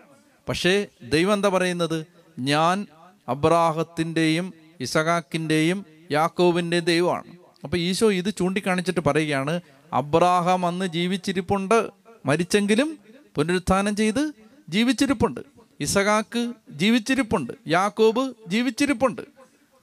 [0.50, 2.06] പക്ഷേ ദൈവം എന്താ പറയുന്നത്?
[2.40, 2.88] ഞാൻ
[3.30, 7.24] അബ്രാഹത്തിന്റെയും ഇസഹാക്കിന്റെയും യാക്കോബിന്റെയും ദൈവമാണ്.
[7.64, 9.62] അപ്പോൾ ഈശോ ഇത് ചൂണ്ടിക്കാണിച്ചിട്ട് പറയുകയാണ്
[9.94, 11.90] അബ്രാഹാം അന്ന് ജീവിച്ചിരിപ്പുണ്ട്.
[12.26, 13.00] മരിച്ചെങ്കിലും
[13.36, 14.32] പുനരുത്ഥാനം ചെയ്ത്
[14.70, 15.42] ജീവിച്ചിരിപ്പുണ്ട്.
[15.80, 17.54] ഇസഹാക്ക് ജീവിച്ചിരിപ്പുണ്ട്.
[17.68, 19.22] യാക്കോബ് ജീവിച്ചിരിപ്പുണ്ട്.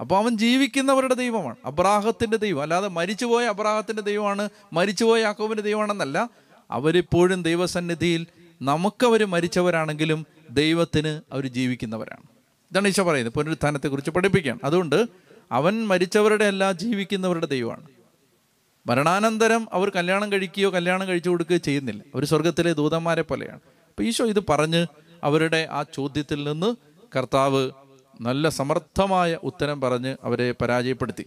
[0.00, 1.56] അപ്പോൾ അവൻ ജീവിക്കുന്നവരുടെ ദൈവമാണ്.
[1.64, 2.62] അബ്രാഹത്തിന്റെ ദൈവം.
[2.62, 6.28] അല്ലാതെ മരിച്ചുപോയ അബ്രാഹത്തിന്റെ ദൈവമാണ് മരിച്ചുപോയ യാക്കോബിന്റെ ദൈവമാണെന്നല്ല.
[6.70, 8.26] അവരിപ്പോഴും ദൈവസന്നിധിയിൽ
[8.62, 12.22] നമുക്കവർ മരിച്ചവരാണെങ്കിലും ദൈവത്തിന് അവർ ജീവിക്കുന്നവരാണ്.
[12.70, 13.34] ഇതാണ് ഈശോ പറയുന്നത്.
[13.34, 15.06] പുനരുത്ഥാനത്തെക്കുറിച്ച് പഠിപ്പിക്കുകയാണ് അതുകൊണ്ട്
[15.52, 17.86] അവൻ മരിച്ചവരുടെ അല്ല ജീവിക്കുന്നവരുടെ ദൈവമാണ്.
[18.86, 22.02] മരണാനന്തരം അവർ കല്യാണം കഴിക്കുകയോ കല്യാണം കഴിച്ചു കൊടുക്കുകയോ ചെയ്യുന്നില്ല.
[22.14, 23.60] അവർ സ്വർഗത്തിലെ ദൂതന്മാരെ പോലെയാണ്.
[23.88, 24.86] അപ്പോൾ ഈശോ ഇത് പറഞ്ഞ്
[25.24, 26.76] അവരുടെ ആ ചോദ്യത്തിൽ നിന്ന്
[27.16, 27.70] കർത്താവ്
[28.20, 31.26] നല്ല സമർത്ഥമായ ഉത്തരം പറഞ്ഞ് അവരെ പരാജയപ്പെടുത്തി.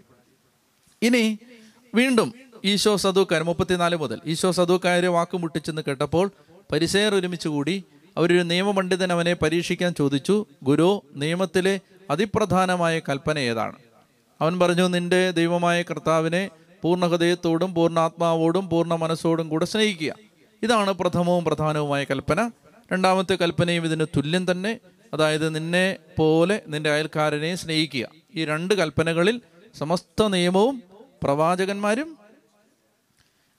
[1.01, 1.39] ഇനി
[1.95, 2.33] വീണ്ടും
[2.65, 6.31] ഈശോ സദൂക്കാർ മുപ്പത്തിനാല് മുതൽ ഈശോ സദൂക്കാരെ വാക്ക് മുട്ടിച്ചെന്ന് കേട്ടപ്പോൾ
[6.71, 7.83] പരിസയർ ഒരുമിച്ച് കൂടി
[8.17, 11.79] അവരൊരു നിയമപണ്ഡിതൻ അവനെ പരീക്ഷിക്കാൻ ചോദിച്ചു ഗുരു നിയമത്തിലെ
[12.11, 13.75] അതിപ്രധാനമായ കൽപ്പന ഏതാണ്?
[14.41, 16.49] അവൻ പറഞ്ഞു നിന്റെ ദൈവമായ കർത്താവിനെ
[16.81, 20.15] പൂർണ ഹൃദയത്തോടും പൂർണ ആത്മാവോടും പൂർണ മനസ്സോടും കൂടെ സ്നേഹിക്കുക.
[20.63, 22.51] ഇതാണ് പ്രഥമവും പ്രധാനവുമായ കൽപ്പന.
[22.93, 24.79] രണ്ടാമത്തെ കൽപ്പനയും ഇതിന് തുല്യം തന്നെ.
[25.13, 28.09] അതായത് നിന്നെ പോലെ നിന്റെ അയൽക്കാരനെ സ്നേഹിക്കുക.
[28.35, 29.41] ഈ രണ്ട് കൽപ്പനകളിൽ
[29.75, 30.83] സമസ്ത നിയമവും
[31.23, 32.17] പ്രവാചകന്മാരും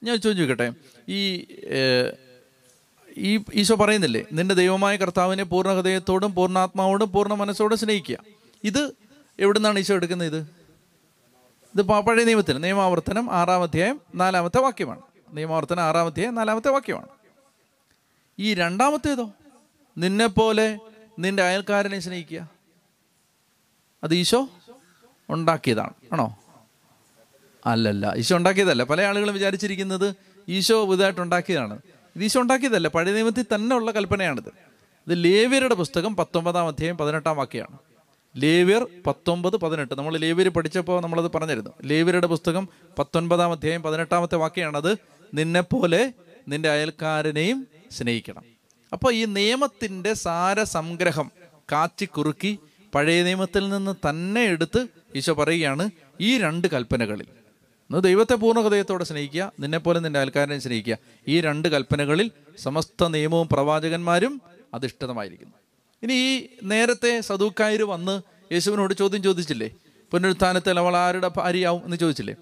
[0.02, 0.72] ഞാൻ ചോദിക്കട്ടെ
[1.09, 1.46] ഈ
[3.16, 8.18] ഈ ഈശോ പറയുന്നില്ലേ നിന്റെ ദൈവമായ കർത്താവിനെ പൂർണ ഹൃദയത്തോടും പൂർണാത്മാവോടും പൂർണ മനസ്സോടും സ്നേഹിക്കുക.
[8.64, 8.92] ഇത്
[9.38, 10.36] എവിടുന്നാണ് ഈശോ എടുക്കുന്നത്?
[10.36, 10.46] ഇത്
[11.74, 15.00] ഇത് പഴയ നിയമത്തിന് നിയമാവർത്തനം ആറാം അധ്യായം നാലാമത്തെ വാക്യമാണ്.
[15.32, 17.09] നിയമാവർത്തനം ആറാം അധ്യായം നാലാമത്തെ വാക്യമാണ്.
[18.38, 19.32] ഈ രണ്ടാമത്തേതോ?
[19.98, 20.78] നിന്നെപ്പോലെ
[21.19, 22.49] നിന്റെ അയൽക്കാരനെ സ്നേഹിക്കുക.
[24.05, 24.49] അത് ഈശോ
[25.31, 25.93] ഉണ്ടാക്കിയതാണ്.
[26.12, 26.39] ആണോ?
[27.67, 28.15] അല്ലല്ല.
[28.17, 28.83] ഈശോ ഉണ്ടാക്കിയതല്ല.
[28.83, 30.15] പല ആളുകളും വിചാരിച്ചിരിക്കുന്നത്
[30.49, 31.79] ഈശോ പുതുതായിട്ട് ഉണ്ടാക്കിയതാണ്.
[32.17, 32.89] ഇത് ഈശോ ഉണ്ടാക്കിയതല്ല.
[32.89, 34.49] പഴയ നിയമത്തിൽ തന്നെ ഉള്ള കൽപ്പനയാണിത്.
[34.49, 37.79] ഇത് ലേവ്യരുടെ പുസ്തകം പത്തൊമ്പതാം അധ്യായം പതിനെട്ടാം വാക്യമാണ്.
[38.37, 39.95] ലേവ്യർ പത്തൊമ്പത് പതിനെട്ട്.
[39.95, 41.71] നമ്മൾ ലേവ്യർ പഠിച്ചപ്പോൾ നമ്മളത് പറഞ്ഞിരുന്നു.
[41.83, 44.97] ലേവ്യരുടെ പുസ്തകം പത്തൊൻപതാം അധ്യായം പതിനെട്ടാമത്തെ വാക്യമാണത്.
[45.35, 46.12] നിന്നെപ്പോലെ
[46.49, 48.53] നിന്റെ അയൽക്കാരനെയും സ്നേഹിക്കണം.
[48.95, 51.30] അപ്പോൾ ഈ നിയമത്തിന്റെ സാര സംഗ്രഹം സാരസംഗ്രഹം
[51.72, 52.59] കാച്ചിക്കുറുക്കി
[52.95, 54.86] പഴയ നിയമത്തിൽ നിന്ന് തന്നെ എടുത്ത്
[55.16, 55.90] ഈശോ പറയുകയാണ്
[56.20, 57.26] ഈ രണ്ട് കൽപ്പനകളിൽ.
[57.90, 60.99] ഒന്ന് ദൈവത്തെ പൂർണ ഹൃദയത്തോടെ സ്നേഹിക്കുക നിന്നെപ്പോലെ നിന്റെ അയൽക്കാരനെ സ്നേഹിക്കുക.
[61.28, 64.40] ഈ രണ്ട് കൽപ്പനകളിൽ സമസ്ത നിയമവും പ്രവാചകന്മാരും
[64.74, 65.55] അധിഷ്ഠിതമായിരിക്കുന്നു.
[66.03, 68.22] ഇനി ഈ നേരത്തെ സദൂക്കായർ വന്ന്
[68.53, 69.70] യേശുവിനോട് ചോദ്യം ചോദിച്ചില്ലേ?
[70.12, 72.34] പുനരുത്ഥാനത്തിൽ അവൾ ആരുടെ ഭാര്യയാവും എന്ന് ചോദിച്ചില്ലേ?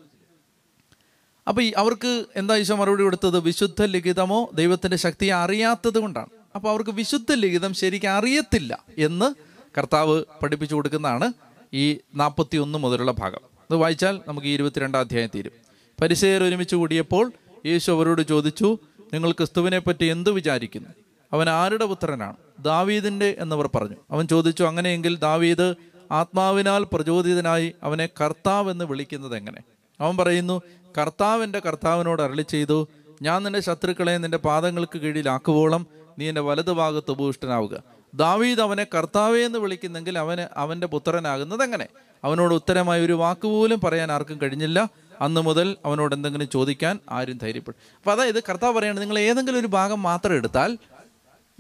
[1.49, 3.39] അപ്പൊ ഈ അവർക്ക് എന്താ ഈശോ മറുപടി കൊടുത്തത്?
[3.39, 6.42] വിശുദ്ധ ലിഖിതമോ ദൈവത്തിന്റെ ശക്തിയെ അറിയാത്തത് കൊണ്ടാണ്.
[6.55, 9.35] അപ്പൊ അവർക്ക് വിശുദ്ധ ലിഖിതം ശരിക്കും അറിയത്തില്ല എന്ന്
[9.79, 11.33] കർത്താവ് പഠിപ്പിച്ചു കൊടുക്കുന്നതാണ്
[11.75, 13.41] ഈ നാൽപ്പത്തി ഒന്ന് മുതലുള്ള ഭാഗം.
[13.71, 15.53] അത് വായിച്ചാൽ നമുക്ക് ഈ ഇരുപത്തിരണ്ടാം അധ്യായം തീരും.
[16.01, 17.33] പരിസയർ ഒരുമിച്ച് കൂടിയപ്പോൾ
[17.67, 18.79] യേശു അവരോട് ചോദിച്ചു
[19.15, 20.89] നിങ്ങൾ ക്രിസ്തുവിനെ പറ്റി എന്ത് വിചാരിക്കുന്നു?
[21.33, 22.37] അവൻ ആരുടെ പുത്രനാണ്?
[22.61, 23.97] ദാവീദിന്റെ എന്നവർ പറഞ്ഞു.
[24.11, 25.75] അവൻ ചോദിച്ചു അങ്ങനെയെങ്കിൽ ദാവീദ്
[26.13, 29.61] ആത്മാവിനാൽ പ്രചോദിതനായി അവനെ കർത്താവ് എന്ന് വിളിക്കുന്നത് എങ്ങനെ?
[30.01, 30.63] അവൻ പറയുന്നു
[30.99, 32.89] കർത്താവിന്റെ കർത്താവിനോട് അരളി ചെയ്തു
[33.23, 35.87] ഞാൻ നിന്റെ ശത്രുക്കളെ നിന്റെ പാദങ്ങൾക്ക് കീഴിലാക്കുവോളം
[36.19, 37.83] നീ എന്റെ വലതുഭാഗത്ത് ഉപഭൂഷ്ടനാവുക
[38.15, 41.89] ദാവീദ് അവനെ കർത്താവേ എന്ന് വിളിക്കുന്നെങ്കിൽ അവന് അവന്റെ പുത്രനാകുന്നത് എങ്ങനെ?
[42.25, 44.89] അവനോട് ഉത്തരമായ ഒരു വാക്ക് പോലും പറയാൻ ആർക്കും കഴിഞ്ഞില്ല.
[45.21, 47.97] അന്ന് മുതൽ അവനോട് എന്തെങ്കിലും ചോദിക്കാൻ ആരും ധൈര്യപ്പെടും.
[47.97, 50.79] അപ്പോൾ അതായത് കർത്താവ് പറയുന്നത് നിങ്ങൾ ഏതെങ്കിലും ഒരു ഭാഗം മാത്രം എടുത്താൽ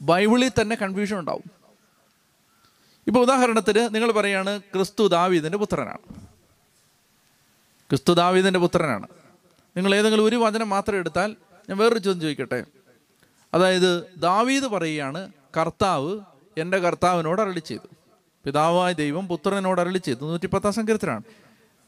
[0.01, 1.51] ബൈബിളിൽ തന്നെ കൺഫ്യൂഷൻ ഉണ്ടാവും.
[3.07, 6.15] ഇപ്പോൾ ഉദാഹരണത്തിന് നിങ്ങൾ പറയാണ് ക്രിസ്തു ദാവീദിന്റെ പുത്രനാണ്.
[7.91, 9.07] ക്രിസ്തു ദാവീദിന്റെ പുത്രനാണ്.
[9.77, 11.37] നിങ്ങൾ ഏതെങ്കിലും ഒരു വചനം മാത്രം എടുത്താൽ
[11.69, 12.65] ഞാൻ വേറൊരു ചോദ്യം ചോദിക്കട്ടെ?
[13.55, 16.21] അതായത് ദാവീദ് പറയുകയാണ് കർത്താവ്
[16.59, 17.89] എന്റെ കർത്താവിനോട് അരളി ചെയ്തു.
[18.45, 20.25] പിതാവായ ദൈവം പുത്രനോട് അരളി ചെയ്തു.
[20.25, 21.23] നൂറ്റിപ്പത്താം സങ്കീർത്തനാണ്.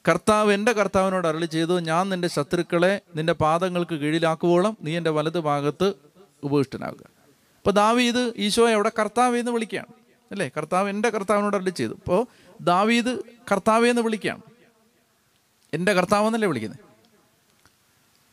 [0.08, 1.80] കർത്താവ് എന്റെ കർത്താവിനോട് അരളി ചെയ്തു.
[1.80, 5.92] ഞാൻ നിന്റെ ശത്രുക്കളെ നിന്റെ പാദങ്ങൾക്ക് കീഴിലാക്കുവോളം നീ എന്റെ വലത് ഭാഗത്ത്
[6.42, 7.06] ഉപവിഷ്ടനാകുക.
[7.56, 9.86] അപ്പോൾ ദാവീദ് ഈശോയെ എവിടെ കർത്താവ് എന്ന് വിളിക്കുകയാണ്?
[10.32, 10.50] അല്ലേ?
[10.56, 11.92] കർത്താവ് എന്റെ കർത്താവിനോട് അരളി ചെയ്തു.
[11.92, 12.26] അപ്പോൾ
[12.60, 13.18] ദാവീദ്
[13.52, 14.42] കർത്താവേ എന്ന് വിളിക്കുകയാണ്.
[15.74, 16.80] എന്റെ കർത്താവ് എന്നല്ലേ വിളിക്കുന്നത്?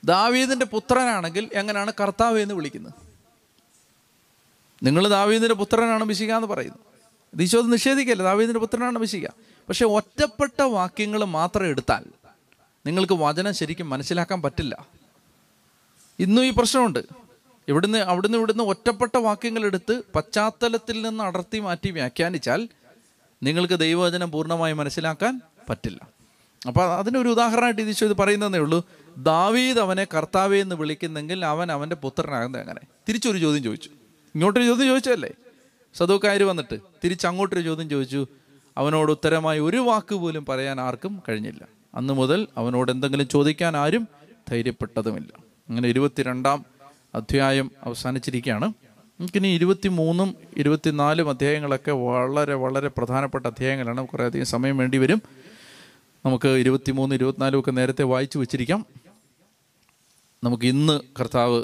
[0.03, 3.10] ദാവീദിന്റെ പുത്രനാണെങ്കിൽ എങ്ങനെയാണ് കർത്താവ് എന്ന് വിളിക്കുന്നത്?
[4.83, 6.77] നിങ്ങൾ ദാവീദിന്റെ പുത്രനാണ് മിശിക എന്ന് പറയുന്നു.
[7.41, 8.23] ഈശോ അത് നിഷേധിക്കല്ല?
[8.23, 9.27] ദാവീദിന്റെ പുത്രനാണ് മിശിക
[9.69, 12.03] പക്ഷേ ഒറ്റപ്പെട്ട വാക്യങ്ങൾ മാത്രം എടുത്താൽ
[12.85, 14.87] നിങ്ങൾക്ക് വചനം ശരിക്കും മനസ്സിലാക്കാൻ പറ്റില്ല.
[16.19, 16.99] ഇന്നും ഈ പ്രശ്നമുണ്ട്.
[17.67, 22.69] ഇവിടുന്ന് അവിടുന്ന് ഇവിടുന്ന് ഒറ്റപ്പെട്ട വാക്യങ്ങൾ എടുത്ത് പശ്ചാത്തലത്തിൽ നിന്ന് അടർത്തി മാറ്റി വ്യാഖ്യാനിച്ചാൽ
[23.43, 26.07] നിങ്ങൾക്ക് ദൈവവചനം പൂർണമായി മനസ്സിലാക്കാൻ പറ്റില്ല.
[26.67, 28.89] അപ്പോൾ അതിനൊരു ഉദാഹരണമായിട്ട് ഇത് ഈശോ ഇത് പറയുന്നതേ ഉള്ളൂ.
[29.17, 32.81] ദാവീദ് അവനെ കർത്താവേ എന്ന് വിളിക്കുന്നെങ്കിൽ അവൻ അവന്റെ പുത്രനാകുന്നത് എങ്ങനെ?
[33.09, 33.89] തിരിച്ചൊരു ചോദ്യം ചോദിച്ചു.
[34.35, 35.29] ഇങ്ങോട്ടൊരു ചോദ്യം ചോദിച്ചല്ലേ
[35.93, 38.27] സദൂക്കാർ വന്നിട്ട് തിരിച്ചങ്ങോട്ടൊരു ചോദ്യം ചോദിച്ചു.
[38.77, 41.67] അവനോട് ഉത്തരമായി ഒരു വാക്ക് പോലും പറയാൻ ആർക്കും കഴിഞ്ഞില്ല.
[41.95, 44.07] അന്ന് മുതൽ അവനോട് എന്തെങ്കിലും ചോദിക്കാൻ ആരും
[44.49, 45.43] ധൈര്യപ്പെട്ടതുമില്ല.
[45.69, 46.65] അങ്ങനെ ഇരുപത്തിരണ്ടാം
[47.15, 48.73] അധ്യായം അവസാനിച്ചിരിക്കുകയാണ്.
[49.19, 54.07] നമുക്കിനി ഇരുപത്തി മൂന്നും ഇരുപത്തിനാലും അധ്യായങ്ങളൊക്കെ വളരെ വളരെ പ്രധാനപ്പെട്ട അധ്യായങ്ങളാണ്.
[54.07, 55.21] കുറേയധികം സമയം വേണ്ടി വരും.
[56.25, 58.85] നമുക്ക് ഇരുപത്തിമൂന്ന് ഇരുപത്തിനാലും ഒക്കെ നേരത്തെ വായിച്ചു വെച്ചിരിക്കാം.
[60.43, 61.63] നമുക്ക് ഇന്ന് കർത്താവ്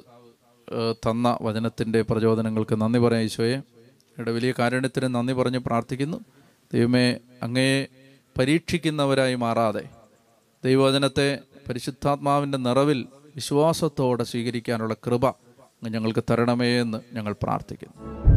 [0.91, 3.55] തന്ന വചനത്തിന്റെ പ്രചോദനങ്ങൾക്ക് നന്ദി പറയാം ഈശോയെ.
[3.55, 6.17] ഇവിടെ വലിയ കാരുണ്യത്തിന് നന്ദി പറഞ്ഞ് പ്രാർത്ഥിക്കുന്നു.
[6.73, 7.87] ദൈവമേ അങ്ങയെ
[8.37, 9.83] പരീക്ഷിക്കുന്നവരായി മാറാതെ
[10.65, 11.39] ദൈവവചനത്തെ
[11.69, 15.29] പരിശുദ്ധാത്മാവിന്റെ നിറവിൽ വിശ്വാസത്തോടെ സ്വീകരിക്കാനുള്ള കൃപ
[15.89, 18.36] ഞങ്ങൾക്ക് തരണമേ എന്ന് ഞങ്ങൾ പ്രാർത്ഥിക്കുന്നു.